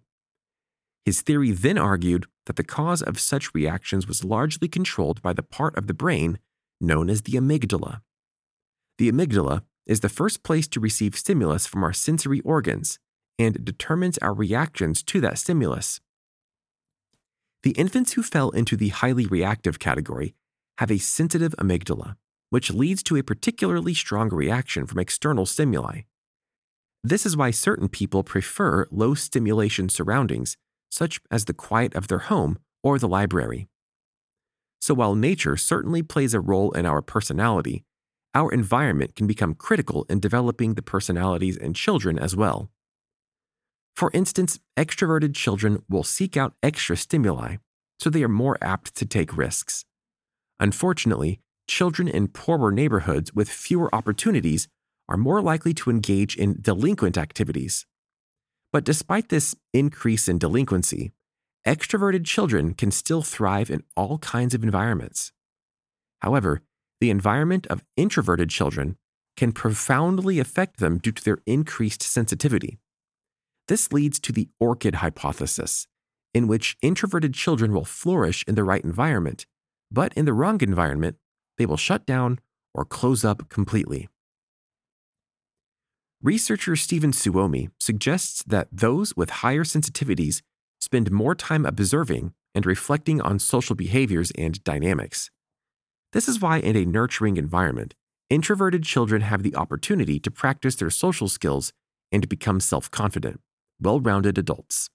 His 1.05 1.23
theory 1.23 1.53
then 1.53 1.79
argued 1.79 2.27
that 2.47 2.57
the 2.57 2.65
cause 2.65 3.03
of 3.03 3.21
such 3.21 3.55
reactions 3.55 4.09
was 4.09 4.25
largely 4.25 4.69
controlled 4.69 5.23
by 5.23 5.33
the 5.33 5.43
part 5.43 5.77
of 5.77 5.87
the 5.87 5.95
brain 5.95 6.39
known 6.81 7.09
as 7.11 7.23
the 7.23 7.33
amygdala. 7.33 8.01
The 8.99 9.11
amygdala 9.11 9.63
is 9.87 10.01
the 10.01 10.09
first 10.09 10.43
place 10.43 10.67
to 10.69 10.81
receive 10.81 11.17
stimulus 11.17 11.67
from 11.67 11.85
our 11.85 11.93
sensory 11.93 12.41
organs 12.41 12.99
and 13.39 13.65
determines 13.65 14.19
our 14.19 14.35
reactions 14.35 15.03
to 15.05 15.21
that 15.21 15.39
stimulus. 15.39 16.01
The 17.63 17.73
infants 17.73 18.13
who 18.13 18.23
fell 18.23 18.51
into 18.51 18.77
the 18.77 18.89
highly 18.89 19.27
reactive 19.27 19.79
category 19.79 20.35
have 20.79 20.91
a 20.91 20.99
sensitive 20.99 21.55
amygdala, 21.59 22.17
which 22.51 22.73
leads 22.73 23.03
to 23.05 23.17
a 23.17 23.23
particularly 23.23 23.95
strong 23.95 24.29
reaction 24.31 24.87
from 24.87 24.99
external 24.99 25.47
stimuli. 25.47 26.03
This 27.03 27.25
is 27.25 27.37
why 27.37 27.51
certain 27.51 27.89
people 27.89 28.23
prefer 28.23 28.87
low 28.91 29.15
stimulation 29.15 29.89
surroundings, 29.89 30.57
such 30.91 31.21
as 31.31 31.45
the 31.45 31.55
quiet 31.55 31.95
of 31.95 32.09
their 32.09 32.19
home 32.19 32.59
or 32.83 32.99
the 32.99 33.09
library. 33.09 33.69
So, 34.81 34.95
while 34.95 35.15
nature 35.15 35.57
certainly 35.57 36.03
plays 36.03 36.35
a 36.35 36.41
role 36.41 36.73
in 36.73 36.87
our 36.87 37.03
personality, 37.03 37.85
our 38.37 38.53
environment 38.53 39.17
can 39.17 39.27
become 39.27 39.55
critical 39.55 40.05
in 40.11 40.21
developing 40.21 40.75
the 40.75 40.83
personalities 40.83 41.57
in 41.57 41.73
children 41.73 42.19
as 42.19 42.37
well. 42.37 42.69
For 43.95 44.11
instance, 44.13 44.61
extroverted 44.77 45.35
children 45.35 45.83
will 45.89 46.03
seek 46.03 46.37
out 46.37 46.53
extra 46.63 46.99
stimuli, 46.99 47.57
so 47.99 48.11
they 48.11 48.23
are 48.23 48.29
more 48.29 48.59
apt 48.61 48.95
to 48.97 49.07
take 49.07 49.39
risks. 49.39 49.87
Unfortunately, 50.61 51.41
children 51.67 52.09
in 52.09 52.29
poorer 52.29 52.71
neighborhoods 52.71 53.33
with 53.33 53.49
fewer 53.49 53.89
opportunities 53.95 54.69
are 55.09 55.17
more 55.17 55.41
likely 55.41 55.73
to 55.73 55.89
engage 55.89 56.37
in 56.37 56.59
delinquent 56.61 57.17
activities. 57.17 57.87
But 58.71 58.85
despite 58.85 59.31
this 59.31 59.55
increase 59.73 60.29
in 60.29 60.37
delinquency, 60.37 61.13
extroverted 61.67 62.27
children 62.27 62.75
can 62.75 62.91
still 62.91 63.23
thrive 63.23 63.71
in 63.71 63.83
all 63.97 64.19
kinds 64.19 64.53
of 64.53 64.63
environments. 64.63 65.33
However, 66.19 66.61
the 67.01 67.11
environment 67.11 67.67
of 67.69 67.85
introverted 67.97 68.51
children 68.51 68.97
can 69.37 69.53
profoundly 69.53 70.39
affect 70.39 70.79
them 70.79 70.99
due 70.99 71.13
to 71.13 71.25
their 71.25 71.39
increased 71.47 72.03
sensitivity. 72.03 72.79
This 73.69 73.93
leads 73.93 74.19
to 74.21 74.33
the 74.33 74.49
orchid 74.59 74.97
hypothesis, 74.97 75.87
in 76.33 76.49
which 76.49 76.77
introverted 76.81 77.35
children 77.35 77.73
will 77.73 77.85
flourish 77.85 78.45
in 78.47 78.55
the 78.55 78.65
right 78.65 78.83
environment 78.83 79.47
but 79.91 80.13
in 80.15 80.25
the 80.25 80.33
wrong 80.33 80.61
environment, 80.61 81.17
they 81.59 81.67
will 81.67 81.77
shut 81.77 82.07
down 82.07 82.39
or 82.75 82.85
close 82.85 83.25
up 83.25 83.49
completely. 83.49 84.09
Researcher 86.23 86.77
Stephen 86.77 87.13
Suomi 87.13 87.71
suggests 87.79 88.43
that 88.45 88.69
those 88.73 89.17
with 89.17 89.31
higher 89.31 89.65
sensitivities 89.65 90.43
spend 90.81 91.11
more 91.11 91.35
time 91.35 91.65
observing 91.65 92.33
and 92.55 92.67
reflecting 92.67 93.21
on 93.21 93.39
social 93.39 93.77
behaviors 93.77 94.33
and 94.37 94.63
dynamics. 94.65 95.31
This 96.17 96.29
is 96.29 96.41
why, 96.41 96.61
in 96.61 96.77
a 96.77 96.87
nurturing 96.87 97.37
environment, 97.37 97.95
introverted 98.31 98.85
children 98.85 99.21
have 99.21 99.43
the 99.43 99.55
opportunity 99.55 100.19
to 100.21 100.31
practice 100.31 100.75
their 100.75 100.89
social 100.89 101.29
skills 101.29 101.75
and 102.11 102.27
become 102.27 102.59
self 102.59 102.91
confident, 102.91 103.39
well 103.79 104.01
rounded 104.01 104.39
adults. 104.39 104.89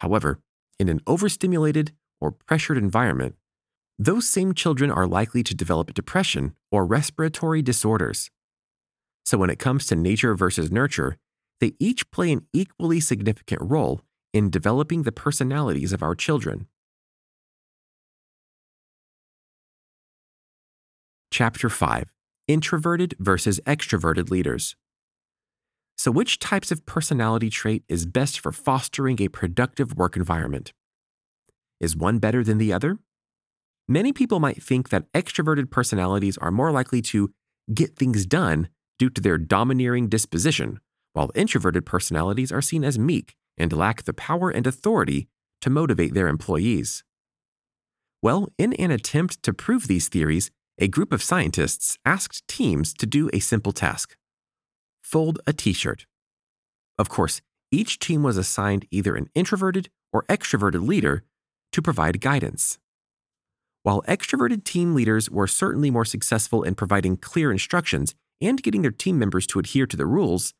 However, 0.00 0.38
in 0.78 0.90
an 0.90 1.00
overstimulated 1.06 1.92
or 2.20 2.32
pressured 2.32 2.76
environment, 2.76 3.36
those 3.98 4.28
same 4.28 4.52
children 4.52 4.90
are 4.90 5.06
likely 5.06 5.42
to 5.42 5.54
develop 5.54 5.94
depression 5.94 6.54
or 6.70 6.84
respiratory 6.84 7.62
disorders. 7.62 8.30
So, 9.24 9.38
when 9.38 9.48
it 9.48 9.58
comes 9.58 9.86
to 9.86 9.96
nature 9.96 10.34
versus 10.34 10.70
nurture, 10.70 11.16
they 11.60 11.72
each 11.78 12.10
play 12.10 12.30
an 12.30 12.46
equally 12.52 13.00
significant 13.00 13.62
role 13.62 14.02
in 14.34 14.50
developing 14.50 15.04
the 15.04 15.12
personalities 15.12 15.94
of 15.94 16.02
our 16.02 16.14
children. 16.14 16.66
Chapter 21.32 21.68
5 21.68 22.12
Introverted 22.48 23.14
versus 23.20 23.60
Extroverted 23.64 24.30
Leaders. 24.30 24.74
So, 25.96 26.10
which 26.10 26.40
types 26.40 26.72
of 26.72 26.84
personality 26.86 27.50
trait 27.50 27.84
is 27.88 28.04
best 28.04 28.40
for 28.40 28.50
fostering 28.50 29.22
a 29.22 29.28
productive 29.28 29.94
work 29.94 30.16
environment? 30.16 30.72
Is 31.78 31.96
one 31.96 32.18
better 32.18 32.42
than 32.42 32.58
the 32.58 32.72
other? 32.72 32.98
Many 33.86 34.12
people 34.12 34.40
might 34.40 34.60
think 34.60 34.88
that 34.88 35.10
extroverted 35.12 35.70
personalities 35.70 36.36
are 36.38 36.50
more 36.50 36.72
likely 36.72 37.00
to 37.02 37.30
get 37.72 37.94
things 37.94 38.26
done 38.26 38.68
due 38.98 39.10
to 39.10 39.20
their 39.20 39.38
domineering 39.38 40.08
disposition, 40.08 40.80
while 41.12 41.30
introverted 41.36 41.86
personalities 41.86 42.50
are 42.50 42.60
seen 42.60 42.82
as 42.82 42.98
meek 42.98 43.36
and 43.56 43.72
lack 43.72 44.02
the 44.02 44.12
power 44.12 44.50
and 44.50 44.66
authority 44.66 45.28
to 45.60 45.70
motivate 45.70 46.12
their 46.12 46.26
employees. 46.26 47.04
Well, 48.20 48.48
in 48.58 48.72
an 48.74 48.90
attempt 48.90 49.44
to 49.44 49.54
prove 49.54 49.86
these 49.86 50.08
theories, 50.08 50.50
a 50.80 50.88
group 50.88 51.12
of 51.12 51.22
scientists 51.22 51.98
asked 52.06 52.48
teams 52.48 52.94
to 52.94 53.06
do 53.06 53.28
a 53.32 53.38
simple 53.38 53.72
task 53.72 54.16
fold 55.02 55.40
a 55.46 55.52
t 55.52 55.72
shirt. 55.72 56.06
Of 56.98 57.08
course, 57.08 57.42
each 57.72 57.98
team 57.98 58.22
was 58.22 58.36
assigned 58.36 58.86
either 58.90 59.16
an 59.16 59.28
introverted 59.34 59.90
or 60.12 60.24
extroverted 60.28 60.86
leader 60.86 61.24
to 61.72 61.82
provide 61.82 62.20
guidance. 62.20 62.78
While 63.82 64.02
extroverted 64.02 64.64
team 64.64 64.94
leaders 64.94 65.28
were 65.30 65.46
certainly 65.46 65.90
more 65.90 66.04
successful 66.04 66.62
in 66.62 66.74
providing 66.74 67.16
clear 67.16 67.50
instructions 67.50 68.14
and 68.40 68.62
getting 68.62 68.82
their 68.82 68.90
team 68.90 69.18
members 69.18 69.46
to 69.48 69.58
adhere 69.58 69.86
to 69.86 69.96
the 69.96 70.06
rules, 70.06 70.54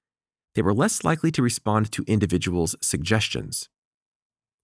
they 0.54 0.62
were 0.62 0.74
less 0.74 1.04
likely 1.04 1.30
to 1.32 1.42
respond 1.42 1.92
to 1.92 2.04
individuals' 2.06 2.74
suggestions. 2.80 3.68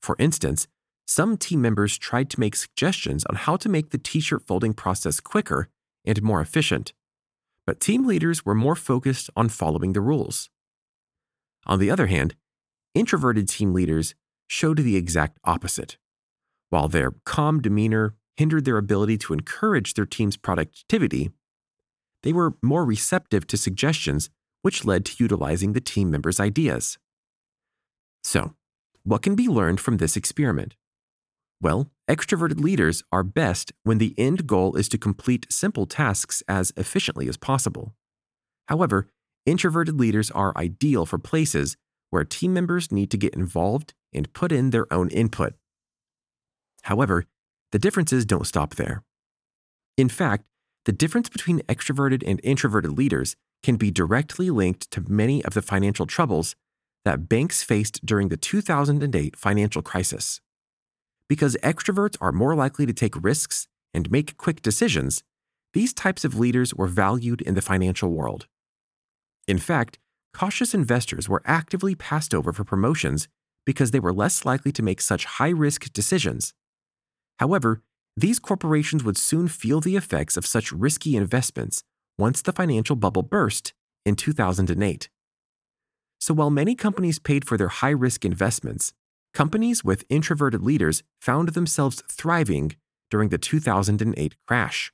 For 0.02 0.16
instance, 0.18 0.66
some 1.06 1.36
team 1.36 1.62
members 1.62 1.96
tried 1.96 2.28
to 2.30 2.40
make 2.40 2.56
suggestions 2.56 3.24
on 3.26 3.36
how 3.36 3.56
to 3.56 3.68
make 3.68 3.90
the 3.90 3.98
t 3.98 4.20
shirt 4.20 4.46
folding 4.46 4.74
process 4.74 5.20
quicker 5.20 5.68
and 6.04 6.22
more 6.22 6.40
efficient, 6.40 6.92
but 7.64 7.80
team 7.80 8.06
leaders 8.06 8.44
were 8.44 8.54
more 8.54 8.76
focused 8.76 9.30
on 9.36 9.48
following 9.48 9.92
the 9.92 10.00
rules. 10.00 10.50
On 11.66 11.78
the 11.78 11.90
other 11.90 12.06
hand, 12.06 12.34
introverted 12.94 13.48
team 13.48 13.72
leaders 13.72 14.14
showed 14.46 14.78
the 14.78 14.96
exact 14.96 15.38
opposite. 15.44 15.96
While 16.70 16.88
their 16.88 17.12
calm 17.24 17.60
demeanor 17.60 18.14
hindered 18.36 18.64
their 18.64 18.78
ability 18.78 19.18
to 19.18 19.32
encourage 19.32 19.94
their 19.94 20.06
team's 20.06 20.36
productivity, 20.36 21.30
they 22.22 22.32
were 22.32 22.56
more 22.62 22.84
receptive 22.84 23.46
to 23.48 23.56
suggestions, 23.56 24.30
which 24.62 24.84
led 24.84 25.04
to 25.06 25.22
utilizing 25.22 25.72
the 25.72 25.80
team 25.80 26.10
members' 26.10 26.40
ideas. 26.40 26.98
So, 28.24 28.54
what 29.04 29.22
can 29.22 29.36
be 29.36 29.46
learned 29.46 29.80
from 29.80 29.98
this 29.98 30.16
experiment? 30.16 30.74
Well, 31.60 31.90
extroverted 32.08 32.60
leaders 32.60 33.02
are 33.10 33.22
best 33.22 33.72
when 33.82 33.98
the 33.98 34.14
end 34.18 34.46
goal 34.46 34.76
is 34.76 34.88
to 34.90 34.98
complete 34.98 35.46
simple 35.50 35.86
tasks 35.86 36.42
as 36.48 36.72
efficiently 36.76 37.28
as 37.28 37.36
possible. 37.36 37.94
However, 38.68 39.08
introverted 39.46 39.98
leaders 39.98 40.30
are 40.30 40.52
ideal 40.56 41.06
for 41.06 41.18
places 41.18 41.76
where 42.10 42.24
team 42.24 42.52
members 42.52 42.92
need 42.92 43.10
to 43.10 43.16
get 43.16 43.34
involved 43.34 43.94
and 44.12 44.32
put 44.32 44.52
in 44.52 44.70
their 44.70 44.92
own 44.92 45.08
input. 45.10 45.54
However, 46.82 47.24
the 47.72 47.78
differences 47.78 48.24
don't 48.24 48.46
stop 48.46 48.76
there. 48.76 49.02
In 49.96 50.08
fact, 50.08 50.44
the 50.84 50.92
difference 50.92 51.28
between 51.28 51.60
extroverted 51.62 52.22
and 52.26 52.40
introverted 52.44 52.92
leaders 52.92 53.34
can 53.62 53.76
be 53.76 53.90
directly 53.90 54.50
linked 54.50 54.90
to 54.92 55.04
many 55.08 55.44
of 55.44 55.54
the 55.54 55.62
financial 55.62 56.06
troubles 56.06 56.54
that 57.04 57.28
banks 57.28 57.62
faced 57.62 58.04
during 58.04 58.28
the 58.28 58.36
2008 58.36 59.36
financial 59.36 59.82
crisis. 59.82 60.40
Because 61.28 61.56
extroverts 61.62 62.16
are 62.20 62.32
more 62.32 62.54
likely 62.54 62.86
to 62.86 62.92
take 62.92 63.22
risks 63.22 63.66
and 63.92 64.10
make 64.10 64.36
quick 64.36 64.62
decisions, 64.62 65.22
these 65.72 65.92
types 65.92 66.24
of 66.24 66.38
leaders 66.38 66.74
were 66.74 66.86
valued 66.86 67.40
in 67.42 67.54
the 67.54 67.62
financial 67.62 68.10
world. 68.10 68.46
In 69.46 69.58
fact, 69.58 69.98
cautious 70.32 70.74
investors 70.74 71.28
were 71.28 71.42
actively 71.44 71.94
passed 71.94 72.34
over 72.34 72.52
for 72.52 72.64
promotions 72.64 73.28
because 73.64 73.90
they 73.90 74.00
were 74.00 74.12
less 74.12 74.44
likely 74.44 74.72
to 74.72 74.82
make 74.82 75.00
such 75.00 75.24
high 75.24 75.50
risk 75.50 75.92
decisions. 75.92 76.54
However, 77.38 77.82
these 78.16 78.38
corporations 78.38 79.04
would 79.04 79.18
soon 79.18 79.48
feel 79.48 79.80
the 79.80 79.96
effects 79.96 80.36
of 80.36 80.46
such 80.46 80.72
risky 80.72 81.16
investments 81.16 81.82
once 82.16 82.40
the 82.40 82.52
financial 82.52 82.96
bubble 82.96 83.22
burst 83.22 83.74
in 84.06 84.16
2008. 84.16 85.10
So 86.18 86.32
while 86.32 86.50
many 86.50 86.74
companies 86.74 87.18
paid 87.18 87.46
for 87.46 87.58
their 87.58 87.68
high 87.68 87.90
risk 87.90 88.24
investments, 88.24 88.92
companies 89.36 89.84
with 89.84 90.06
introverted 90.08 90.62
leaders 90.62 91.02
found 91.20 91.50
themselves 91.50 92.02
thriving 92.10 92.74
during 93.10 93.28
the 93.28 93.36
2008 93.36 94.34
crash. 94.46 94.90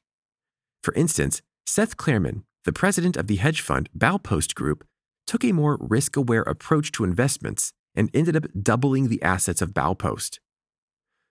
For 0.82 0.92
instance, 0.94 1.42
Seth 1.64 1.96
Klarman, 1.96 2.42
the 2.64 2.72
president 2.72 3.16
of 3.16 3.28
the 3.28 3.36
hedge 3.36 3.60
fund 3.60 3.88
Baupost 3.94 4.56
Group, 4.56 4.84
took 5.28 5.44
a 5.44 5.52
more 5.52 5.78
risk 5.80 6.16
aware 6.16 6.42
approach 6.42 6.90
to 6.90 7.04
investments 7.04 7.72
and 7.94 8.10
ended 8.12 8.34
up 8.34 8.46
doubling 8.60 9.06
the 9.06 9.22
assets 9.22 9.62
of 9.62 9.72
Baupost. 9.72 10.40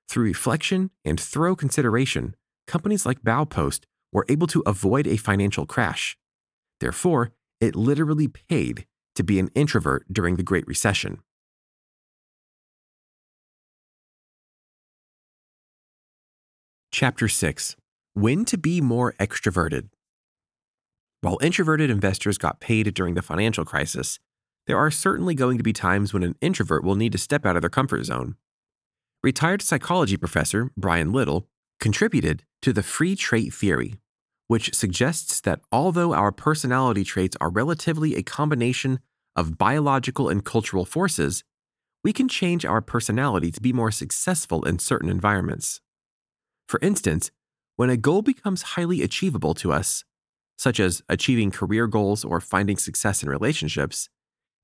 Through 0.07 0.23
reflection 0.23 0.89
and 1.03 1.19
thorough 1.19 1.57
consideration, 1.57 2.37
companies 2.65 3.05
like 3.05 3.25
Baupost 3.25 3.87
were 4.13 4.25
able 4.29 4.47
to 4.47 4.63
avoid 4.65 5.05
a 5.05 5.17
financial 5.17 5.65
crash. 5.65 6.17
Therefore, 6.79 7.33
it 7.59 7.75
literally 7.75 8.29
paid 8.29 8.85
to 9.15 9.23
be 9.23 9.37
an 9.37 9.51
introvert 9.53 10.05
during 10.09 10.37
the 10.37 10.43
Great 10.43 10.65
Recession. 10.65 11.21
Chapter 16.93 17.29
6 17.29 17.77
When 18.15 18.43
to 18.43 18.57
Be 18.57 18.81
More 18.81 19.13
Extroverted. 19.13 19.87
While 21.21 21.39
introverted 21.41 21.89
investors 21.89 22.37
got 22.37 22.59
paid 22.59 22.93
during 22.93 23.13
the 23.13 23.21
financial 23.21 23.63
crisis, 23.63 24.19
there 24.67 24.77
are 24.77 24.91
certainly 24.91 25.33
going 25.33 25.57
to 25.57 25.63
be 25.63 25.71
times 25.71 26.13
when 26.13 26.21
an 26.21 26.35
introvert 26.41 26.83
will 26.83 26.95
need 26.95 27.13
to 27.13 27.17
step 27.17 27.45
out 27.45 27.55
of 27.55 27.61
their 27.61 27.69
comfort 27.69 28.03
zone. 28.03 28.35
Retired 29.23 29.61
psychology 29.61 30.17
professor 30.17 30.69
Brian 30.75 31.13
Little 31.13 31.47
contributed 31.79 32.43
to 32.61 32.73
the 32.73 32.83
free 32.83 33.15
trait 33.15 33.53
theory, 33.53 33.95
which 34.47 34.75
suggests 34.75 35.39
that 35.39 35.61
although 35.71 36.13
our 36.13 36.33
personality 36.33 37.05
traits 37.05 37.37
are 37.39 37.49
relatively 37.49 38.17
a 38.17 38.21
combination 38.21 38.99
of 39.37 39.57
biological 39.57 40.27
and 40.27 40.43
cultural 40.43 40.83
forces, 40.83 41.45
we 42.03 42.11
can 42.11 42.27
change 42.27 42.65
our 42.65 42.81
personality 42.81 43.49
to 43.49 43.61
be 43.61 43.71
more 43.71 43.91
successful 43.91 44.61
in 44.63 44.77
certain 44.77 45.07
environments. 45.07 45.79
For 46.71 46.79
instance, 46.81 47.31
when 47.75 47.89
a 47.89 47.97
goal 47.97 48.21
becomes 48.21 48.61
highly 48.61 49.01
achievable 49.01 49.53
to 49.55 49.73
us, 49.73 50.05
such 50.57 50.79
as 50.79 51.01
achieving 51.09 51.51
career 51.51 51.85
goals 51.85 52.23
or 52.23 52.39
finding 52.39 52.77
success 52.77 53.21
in 53.21 53.27
relationships, 53.27 54.07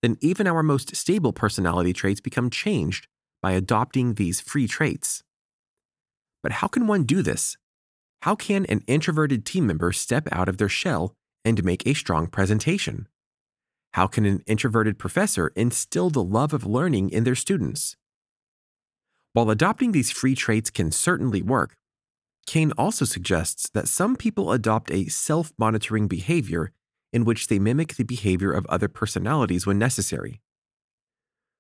then 0.02 0.16
even 0.22 0.48
our 0.48 0.64
most 0.64 0.96
stable 0.96 1.34
personality 1.34 1.92
traits 1.92 2.22
become 2.22 2.50
changed 2.50 3.10
by 3.42 3.52
adopting 3.52 4.14
these 4.14 4.40
free 4.40 4.70
traits. 4.70 5.22
But 6.42 6.54
how 6.54 6.68
can 6.68 6.88
one 6.88 7.04
do 7.04 7.22
this? 7.22 7.58
How 8.22 8.36
can 8.36 8.66
an 8.68 8.86
introverted 8.88 9.46
team 9.46 9.68
member 9.68 9.92
step 9.92 10.30
out 10.32 10.48
of 10.48 10.60
their 10.60 10.70
shell 10.70 11.14
and 11.44 11.62
make 11.66 11.86
a 11.86 11.94
strong 11.94 12.28
presentation? 12.28 13.10
How 13.96 14.08
can 14.08 14.26
an 14.26 14.44
introverted 14.48 14.98
professor 14.98 15.52
instill 15.58 16.10
the 16.10 16.24
love 16.24 16.54
of 16.54 16.66
learning 16.66 17.10
in 17.10 17.26
their 17.26 17.36
students? 17.36 17.98
While 19.34 19.50
adopting 19.50 19.92
these 19.92 20.10
free 20.10 20.36
traits 20.36 20.70
can 20.70 20.94
certainly 20.94 21.42
work, 21.42 21.76
Cain 22.48 22.72
also 22.78 23.04
suggests 23.04 23.70
that 23.72 23.90
some 23.90 24.16
people 24.16 24.54
adopt 24.54 24.90
a 24.90 25.06
self 25.08 25.52
monitoring 25.60 26.08
behavior 26.08 26.72
in 27.12 27.26
which 27.26 27.48
they 27.48 27.60
mimic 27.60 27.96
the 27.96 28.04
behavior 28.04 28.52
of 28.52 28.66
other 28.68 28.88
personalities 28.88 29.68
when 29.68 29.78
necessary. 29.78 30.42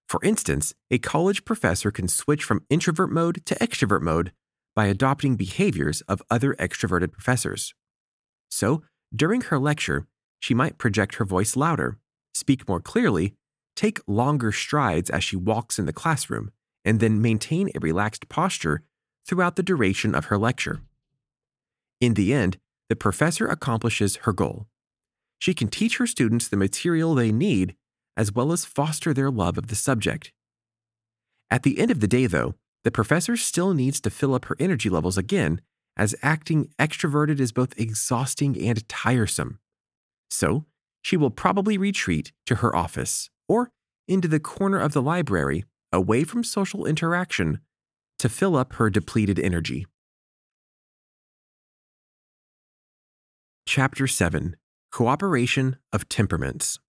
For 0.07 0.21
instance, 0.23 0.73
a 0.89 0.97
college 0.97 1.43
professor 1.43 1.91
can 1.91 2.07
switch 2.07 2.43
from 2.43 2.65
introvert 2.69 3.11
mode 3.11 3.45
to 3.45 3.55
extrovert 3.55 4.01
mode 4.01 4.31
by 4.75 4.85
adopting 4.85 5.35
behaviors 5.35 6.01
of 6.01 6.21
other 6.31 6.55
extroverted 6.55 7.11
professors. 7.11 7.73
So, 8.49 8.83
during 9.13 9.41
her 9.41 9.59
lecture, 9.59 10.07
she 10.39 10.53
might 10.53 10.77
project 10.77 11.15
her 11.15 11.25
voice 11.25 11.57
louder, 11.57 11.97
speak 12.33 12.67
more 12.69 12.79
clearly, 12.79 13.35
take 13.75 13.99
longer 14.07 14.53
strides 14.53 15.09
as 15.09 15.23
she 15.23 15.35
walks 15.35 15.77
in 15.77 15.85
the 15.85 15.93
classroom, 15.93 16.51
and 16.85 17.01
then 17.01 17.21
maintain 17.21 17.69
a 17.75 17.79
relaxed 17.79 18.29
posture 18.29 18.83
throughout 19.27 19.55
the 19.55 19.63
duration 19.63 20.15
of 20.15 20.25
her 20.25 20.37
lecture. 20.37 20.81
In 21.99 22.13
the 22.13 22.33
end, 22.33 22.57
the 22.89 22.95
professor 22.95 23.47
accomplishes 23.47 24.17
her 24.17 24.33
goal. 24.33 24.67
She 25.39 25.53
can 25.53 25.67
teach 25.67 25.97
her 25.97 26.07
students 26.07 26.47
the 26.47 26.57
material 26.57 27.13
they 27.13 27.31
need 27.31 27.75
as 28.15 28.33
well 28.33 28.51
as 28.51 28.65
foster 28.65 29.13
their 29.13 29.29
love 29.29 29.57
of 29.57 29.67
the 29.67 29.75
subject. 29.75 30.33
At 31.51 31.63
the 31.63 31.79
end 31.79 31.91
of 31.91 31.99
the 31.99 32.07
day, 32.07 32.25
though, 32.25 32.55
the 32.83 32.91
professor 32.91 33.37
still 33.37 33.73
needs 33.73 34.01
to 34.01 34.09
fill 34.09 34.33
up 34.33 34.45
her 34.45 34.55
energy 34.59 34.89
levels 34.89 35.17
again, 35.17 35.61
as 35.95 36.15
acting 36.23 36.69
extroverted 36.79 37.39
is 37.39 37.51
both 37.51 37.79
exhausting 37.79 38.59
and 38.59 38.87
tiresome. 38.89 39.59
So, 40.29 40.65
she 41.01 41.15
will 41.15 41.29
probably 41.29 41.77
retreat 41.77 42.31
to 42.47 42.55
her 42.55 42.75
office 42.75 43.29
or 43.47 43.71
into 44.07 44.27
the 44.27 44.39
corner 44.39 44.79
of 44.79 44.93
the 44.93 45.01
library, 45.01 45.65
away 45.91 46.23
from 46.23 46.43
social 46.43 46.85
interaction, 46.85 47.59
to 48.19 48.29
fill 48.29 48.55
up 48.55 48.73
her 48.73 48.89
depleted 48.89 49.39
energy. 49.39 49.85
Chapter 53.65 54.07
7 54.07 54.55
Cooperation 54.91 55.77
of 55.91 56.07
Temperaments. 56.09 56.79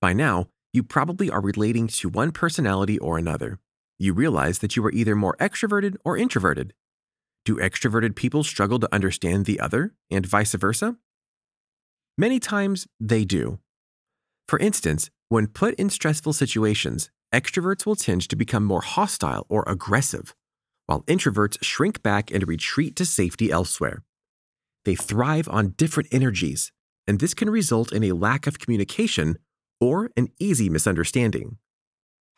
By 0.00 0.12
now, 0.12 0.48
you 0.72 0.82
probably 0.82 1.30
are 1.30 1.40
relating 1.40 1.86
to 1.88 2.08
one 2.08 2.32
personality 2.32 2.98
or 2.98 3.16
another. 3.16 3.58
You 3.98 4.12
realize 4.12 4.58
that 4.58 4.76
you 4.76 4.84
are 4.84 4.92
either 4.92 5.16
more 5.16 5.36
extroverted 5.40 5.96
or 6.04 6.16
introverted. 6.16 6.74
Do 7.44 7.56
extroverted 7.56 8.14
people 8.14 8.44
struggle 8.44 8.78
to 8.80 8.94
understand 8.94 9.46
the 9.46 9.58
other, 9.58 9.94
and 10.10 10.26
vice 10.26 10.54
versa? 10.54 10.96
Many 12.16 12.38
times 12.38 12.86
they 13.00 13.24
do. 13.24 13.60
For 14.46 14.58
instance, 14.58 15.10
when 15.28 15.46
put 15.46 15.74
in 15.76 15.90
stressful 15.90 16.32
situations, 16.32 17.10
extroverts 17.32 17.84
will 17.84 17.96
tend 17.96 18.28
to 18.28 18.36
become 18.36 18.64
more 18.64 18.80
hostile 18.80 19.46
or 19.48 19.64
aggressive, 19.66 20.34
while 20.86 21.02
introverts 21.02 21.62
shrink 21.62 22.02
back 22.02 22.30
and 22.30 22.48
retreat 22.48 22.96
to 22.96 23.04
safety 23.04 23.50
elsewhere. 23.50 24.02
They 24.84 24.94
thrive 24.94 25.48
on 25.50 25.74
different 25.76 26.08
energies, 26.12 26.72
and 27.06 27.20
this 27.20 27.34
can 27.34 27.50
result 27.50 27.92
in 27.92 28.04
a 28.04 28.12
lack 28.12 28.46
of 28.46 28.58
communication 28.58 29.38
or 29.80 30.10
an 30.16 30.28
easy 30.38 30.68
misunderstanding. 30.68 31.58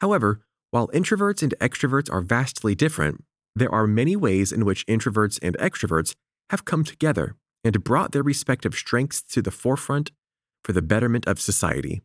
However, 0.01 0.43
while 0.71 0.89
introverts 0.89 1.43
and 1.43 1.55
extroverts 1.61 2.13
are 2.13 2.23
vastly 2.23 2.75
different, 2.75 3.25
there 3.55 3.73
are 3.73 3.87
many 3.87 4.17
ways 4.17 4.53
in 4.53 4.65
which 4.65 4.87
introverts 4.87 5.39
and 5.43 5.57
extroverts 5.59 6.15
have 6.51 6.65
come 6.65 6.85
together 6.85 7.37
and 7.65 7.85
brought 7.85 8.13
their 8.13 8.23
respective 8.23 8.75
strengths 8.75 9.23
to 9.23 9.43
the 9.43 9.51
forefront 9.51 10.11
for 10.65 10.73
the 10.73 10.83
betterment 10.83 11.27
of 11.27 11.41
society. 11.41 12.03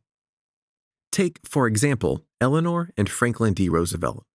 Take, 1.15 1.39
for 1.45 1.65
example, 1.65 2.25
Eleanor 2.41 2.91
and 2.97 3.09
Franklin 3.09 3.53
D. 3.53 3.69
Roosevelt. 3.69 4.25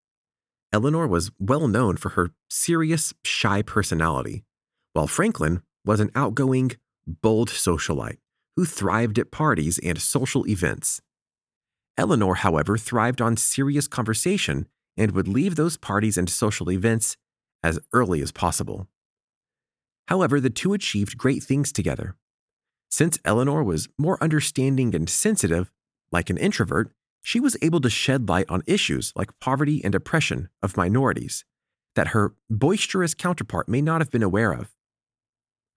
Eleanor 0.73 1.07
was 1.07 1.31
well 1.39 1.69
known 1.69 1.99
for 1.99 2.09
her 2.17 2.31
serious, 2.49 3.13
shy 3.23 3.61
personality, 3.61 4.45
while 4.95 5.07
Franklin 5.07 5.61
was 5.85 6.01
an 6.01 6.11
outgoing, 6.15 6.71
bold 7.07 7.51
socialite 7.51 8.17
who 8.57 8.65
thrived 8.65 9.19
at 9.19 9.31
parties 9.31 9.79
and 9.81 10.01
social 10.01 10.49
events. 10.49 11.03
Eleanor, 11.99 12.37
however, 12.37 12.79
thrived 12.79 13.21
on 13.21 13.37
serious 13.37 13.87
conversation 13.87 14.67
and 14.97 15.11
would 15.13 15.29
leave 15.29 15.57
those 15.57 15.77
parties 15.77 16.17
and 16.17 16.31
social 16.31 16.71
events 16.73 17.19
as 17.63 17.79
early 17.93 18.23
as 18.23 18.33
possible. 18.33 18.89
However, 20.09 20.41
the 20.41 20.49
two 20.49 20.73
achieved 20.73 21.19
great 21.19 21.43
things 21.43 21.73
together. 21.73 22.17
Since 22.91 23.19
Eleanor 23.27 23.63
was 23.63 23.91
more 23.99 24.17
understanding 24.23 24.95
and 24.95 25.11
sensitive, 25.11 25.71
like 26.13 26.31
an 26.31 26.39
introvert, 26.39 26.93
she 27.23 27.41
was 27.41 27.57
able 27.63 27.81
to 27.81 27.91
shed 27.91 28.29
light 28.29 28.47
on 28.49 28.63
issues 28.67 29.13
like 29.15 29.39
poverty 29.41 29.85
and 29.85 29.95
oppression 29.95 30.49
of 30.63 30.77
minorities 30.77 31.45
that 31.95 32.09
her 32.09 32.35
boisterous 32.49 33.15
counterpart 33.15 33.69
may 33.69 33.83
not 33.83 34.01
have 34.01 34.11
been 34.11 34.23
aware 34.23 34.53
of. 34.53 34.71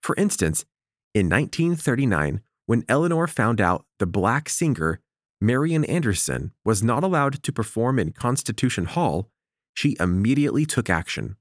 For 0.02 0.14
instance, 0.16 0.64
in 1.12 1.28
1939, 1.28 2.40
when 2.66 2.84
Eleanor 2.88 3.26
found 3.26 3.60
out 3.60 3.84
the 3.98 4.06
black 4.06 4.48
singer 4.48 5.00
Marian 5.40 5.84
Anderson 5.84 6.52
was 6.64 6.82
not 6.82 7.04
allowed 7.04 7.42
to 7.42 7.52
perform 7.52 7.98
in 7.98 8.12
Constitution 8.12 8.86
Hall, 8.86 9.30
she 9.74 9.96
immediately 10.00 10.64
took 10.64 10.88
action. 10.88 11.36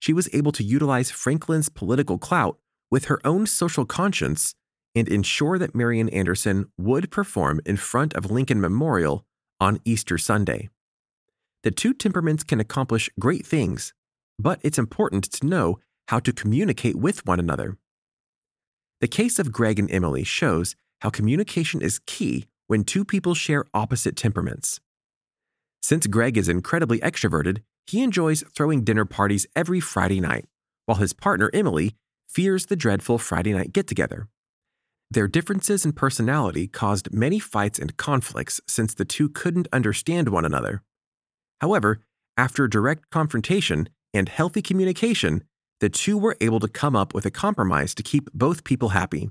She 0.00 0.12
was 0.12 0.28
able 0.32 0.50
to 0.52 0.64
utilize 0.64 1.10
Franklin's 1.10 1.68
political 1.68 2.18
clout 2.18 2.58
with 2.90 3.04
her 3.04 3.20
own 3.24 3.46
social 3.46 3.84
conscience 3.84 4.54
and 4.94 5.08
ensure 5.08 5.58
that 5.58 5.74
Marian 5.74 6.08
Anderson 6.08 6.66
would 6.78 7.10
perform 7.10 7.60
in 7.64 7.76
front 7.76 8.14
of 8.14 8.30
Lincoln 8.30 8.60
Memorial 8.60 9.24
on 9.60 9.80
Easter 9.84 10.18
Sunday. 10.18 10.68
The 11.62 11.70
two 11.70 11.92
temperaments 11.92 12.44
can 12.44 12.60
accomplish 12.60 13.10
great 13.18 13.46
things, 13.46 13.92
but 14.38 14.58
it's 14.62 14.78
important 14.78 15.24
to 15.32 15.46
know 15.46 15.78
how 16.08 16.18
to 16.20 16.32
communicate 16.32 16.96
with 16.96 17.26
one 17.26 17.38
another. 17.38 17.76
The 19.00 19.08
case 19.08 19.38
of 19.38 19.52
Greg 19.52 19.78
and 19.78 19.90
Emily 19.90 20.24
shows 20.24 20.74
how 21.00 21.10
communication 21.10 21.80
is 21.82 22.00
key 22.06 22.46
when 22.66 22.84
two 22.84 23.04
people 23.04 23.34
share 23.34 23.64
opposite 23.72 24.16
temperaments. 24.16 24.80
Since 25.82 26.06
Greg 26.06 26.36
is 26.36 26.48
incredibly 26.48 26.98
extroverted, 27.00 27.62
he 27.86 28.02
enjoys 28.02 28.44
throwing 28.54 28.84
dinner 28.84 29.04
parties 29.04 29.46
every 29.56 29.80
Friday 29.80 30.20
night, 30.20 30.46
while 30.86 30.98
his 30.98 31.12
partner 31.12 31.50
Emily 31.52 31.96
fears 32.28 32.66
the 32.66 32.76
dreadful 32.76 33.18
Friday 33.18 33.52
night 33.52 33.72
get 33.72 33.86
together. 33.86 34.28
Their 35.12 35.26
differences 35.26 35.84
in 35.84 35.92
personality 35.92 36.68
caused 36.68 37.12
many 37.12 37.40
fights 37.40 37.80
and 37.80 37.96
conflicts 37.96 38.60
since 38.68 38.94
the 38.94 39.04
two 39.04 39.28
couldn't 39.28 39.66
understand 39.72 40.28
one 40.28 40.44
another. 40.44 40.82
However, 41.60 42.04
after 42.36 42.68
direct 42.68 43.10
confrontation 43.10 43.88
and 44.14 44.28
healthy 44.28 44.62
communication, 44.62 45.42
the 45.80 45.88
two 45.88 46.16
were 46.16 46.36
able 46.40 46.60
to 46.60 46.68
come 46.68 46.94
up 46.94 47.12
with 47.12 47.26
a 47.26 47.30
compromise 47.30 47.92
to 47.96 48.04
keep 48.04 48.30
both 48.32 48.62
people 48.62 48.90
happy. 48.90 49.30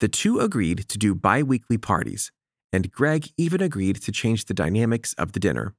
The 0.00 0.08
two 0.08 0.38
agreed 0.38 0.86
to 0.90 0.98
do 0.98 1.14
bi 1.14 1.42
weekly 1.42 1.78
parties, 1.78 2.30
and 2.70 2.92
Greg 2.92 3.28
even 3.38 3.62
agreed 3.62 3.96
to 4.02 4.12
change 4.12 4.44
the 4.44 4.54
dynamics 4.54 5.14
of 5.14 5.32
the 5.32 5.40
dinner. 5.40 5.74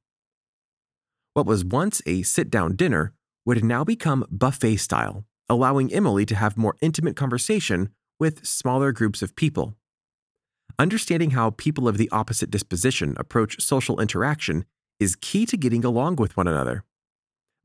What 1.34 1.46
was 1.46 1.64
once 1.64 2.02
a 2.06 2.22
sit 2.22 2.50
down 2.50 2.74
dinner 2.74 3.14
would 3.46 3.62
now 3.64 3.84
become 3.84 4.26
buffet 4.30 4.78
style, 4.78 5.24
allowing 5.48 5.92
Emily 5.92 6.26
to 6.26 6.34
have 6.34 6.56
more 6.56 6.76
intimate 6.82 7.14
conversation 7.14 7.90
with 8.20 8.46
smaller 8.46 8.92
groups 8.92 9.22
of 9.22 9.34
people. 9.34 9.74
Understanding 10.78 11.30
how 11.30 11.50
people 11.50 11.88
of 11.88 11.98
the 11.98 12.08
opposite 12.10 12.50
disposition 12.50 13.16
approach 13.18 13.60
social 13.60 14.00
interaction 14.00 14.64
is 15.00 15.16
key 15.16 15.46
to 15.46 15.56
getting 15.56 15.84
along 15.84 16.16
with 16.16 16.36
one 16.36 16.46
another. 16.46 16.84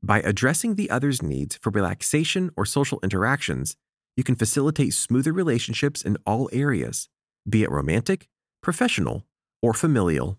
By 0.02 0.20
addressing 0.20 0.74
the 0.74 0.90
other's 0.90 1.22
needs 1.22 1.56
for 1.62 1.70
relaxation 1.70 2.50
or 2.56 2.66
social 2.66 2.98
interactions, 3.02 3.76
you 4.16 4.24
can 4.24 4.34
facilitate 4.34 4.94
smoother 4.94 5.32
relationships 5.32 6.02
in 6.02 6.16
all 6.26 6.48
areas, 6.52 7.08
be 7.48 7.62
it 7.62 7.70
romantic, 7.70 8.28
professional, 8.62 9.24
or 9.62 9.74
familial. 9.74 10.38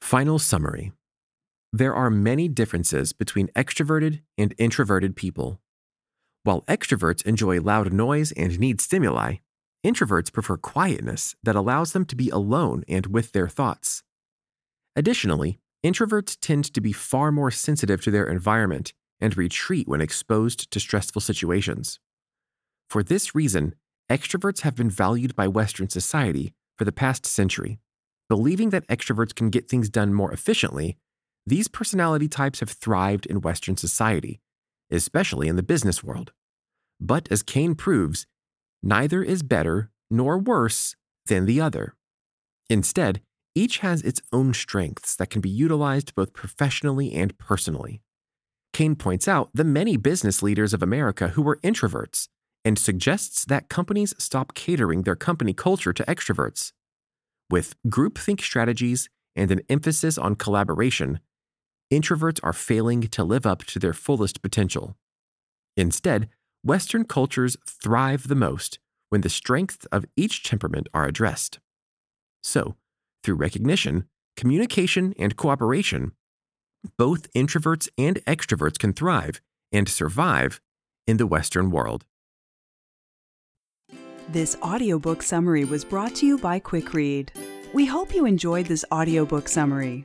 Final 0.00 0.38
summary 0.38 0.92
There 1.72 1.94
are 1.94 2.10
many 2.10 2.48
differences 2.48 3.12
between 3.12 3.48
extroverted 3.48 4.22
and 4.38 4.54
introverted 4.58 5.16
people. 5.16 5.60
While 6.44 6.62
extroverts 6.62 7.26
enjoy 7.26 7.60
loud 7.60 7.92
noise 7.92 8.32
and 8.32 8.58
need 8.58 8.80
stimuli, 8.80 9.36
introverts 9.84 10.32
prefer 10.32 10.56
quietness 10.56 11.34
that 11.42 11.56
allows 11.56 11.92
them 11.92 12.04
to 12.06 12.16
be 12.16 12.30
alone 12.30 12.84
and 12.88 13.06
with 13.06 13.32
their 13.32 13.48
thoughts. 13.48 14.02
Additionally, 14.94 15.58
Introverts 15.86 16.36
tend 16.40 16.72
to 16.74 16.80
be 16.80 16.92
far 16.92 17.30
more 17.30 17.52
sensitive 17.52 18.00
to 18.02 18.10
their 18.10 18.26
environment 18.26 18.92
and 19.20 19.36
retreat 19.36 19.86
when 19.86 20.00
exposed 20.00 20.68
to 20.72 20.80
stressful 20.80 21.20
situations. 21.20 22.00
For 22.90 23.04
this 23.04 23.36
reason, 23.36 23.76
extroverts 24.10 24.62
have 24.62 24.74
been 24.74 24.90
valued 24.90 25.36
by 25.36 25.46
Western 25.46 25.88
society 25.88 26.54
for 26.76 26.84
the 26.84 26.90
past 26.90 27.24
century. 27.24 27.78
Believing 28.28 28.70
that 28.70 28.86
extroverts 28.88 29.32
can 29.32 29.48
get 29.48 29.68
things 29.68 29.88
done 29.88 30.12
more 30.12 30.32
efficiently, 30.32 30.96
these 31.46 31.68
personality 31.68 32.28
types 32.28 32.60
have 32.60 32.70
thrived 32.70 33.26
in 33.26 33.40
Western 33.40 33.76
society, 33.76 34.40
especially 34.90 35.48
in 35.48 35.56
the 35.56 35.62
business 35.62 36.02
world. 36.02 36.32
But 37.00 37.28
as 37.30 37.42
Cain 37.42 37.74
proves, 37.74 38.26
neither 38.82 39.22
is 39.22 39.42
better 39.42 39.90
nor 40.10 40.38
worse 40.38 40.96
than 41.26 41.46
the 41.46 41.60
other. 41.60 41.94
Instead, 42.68 43.20
each 43.54 43.78
has 43.78 44.02
its 44.02 44.20
own 44.32 44.52
strengths 44.54 45.16
that 45.16 45.30
can 45.30 45.40
be 45.40 45.48
utilized 45.48 46.14
both 46.14 46.32
professionally 46.32 47.12
and 47.12 47.36
personally. 47.38 48.02
Cain 48.72 48.96
points 48.96 49.26
out 49.26 49.48
the 49.54 49.64
many 49.64 49.96
business 49.96 50.42
leaders 50.42 50.74
of 50.74 50.82
America 50.82 51.28
who 51.28 51.42
were 51.42 51.58
introverts 51.64 52.28
and 52.64 52.78
suggests 52.78 53.44
that 53.44 53.68
companies 53.68 54.14
stop 54.18 54.52
catering 54.54 55.02
their 55.02 55.16
company 55.16 55.54
culture 55.54 55.92
to 55.92 56.04
extroverts. 56.04 56.72
With 57.48 57.76
groupthink 57.86 58.40
strategies 58.40 59.08
and 59.36 59.50
an 59.50 59.60
emphasis 59.68 60.18
on 60.18 60.34
collaboration, 60.34 61.20
introverts 61.92 62.40
are 62.42 62.52
failing 62.52 63.02
to 63.02 63.24
live 63.24 63.46
up 63.46 63.64
to 63.64 63.78
their 63.78 63.92
fullest 63.92 64.42
potential. 64.42 64.96
Instead, 65.76 66.28
Western 66.64 67.04
cultures 67.04 67.56
thrive 67.66 68.28
the 68.28 68.34
most 68.34 68.78
when 69.08 69.20
the 69.20 69.28
strengths 69.28 69.86
of 69.86 70.04
each 70.16 70.42
temperament 70.42 70.88
are 70.92 71.06
addressed. 71.06 71.60
So, 72.42 72.76
through 73.22 73.36
recognition, 73.36 74.08
communication, 74.36 75.14
and 75.18 75.36
cooperation, 75.36 76.12
both 76.96 77.32
introverts 77.32 77.88
and 77.96 78.24
extroverts 78.24 78.78
can 78.78 78.92
thrive 78.92 79.40
and 79.72 79.88
survive 79.88 80.60
in 81.06 81.16
the 81.16 81.26
Western 81.26 81.70
world. 81.70 82.04
This 84.28 84.56
audiobook 84.60 85.22
summary 85.22 85.64
was 85.64 85.84
brought 85.84 86.16
to 86.16 86.26
you 86.26 86.38
by 86.38 86.58
QuickRead. 86.58 87.28
We 87.72 87.86
hope 87.86 88.14
you 88.14 88.26
enjoyed 88.26 88.66
this 88.66 88.84
audiobook 88.92 89.48
summary. 89.48 90.04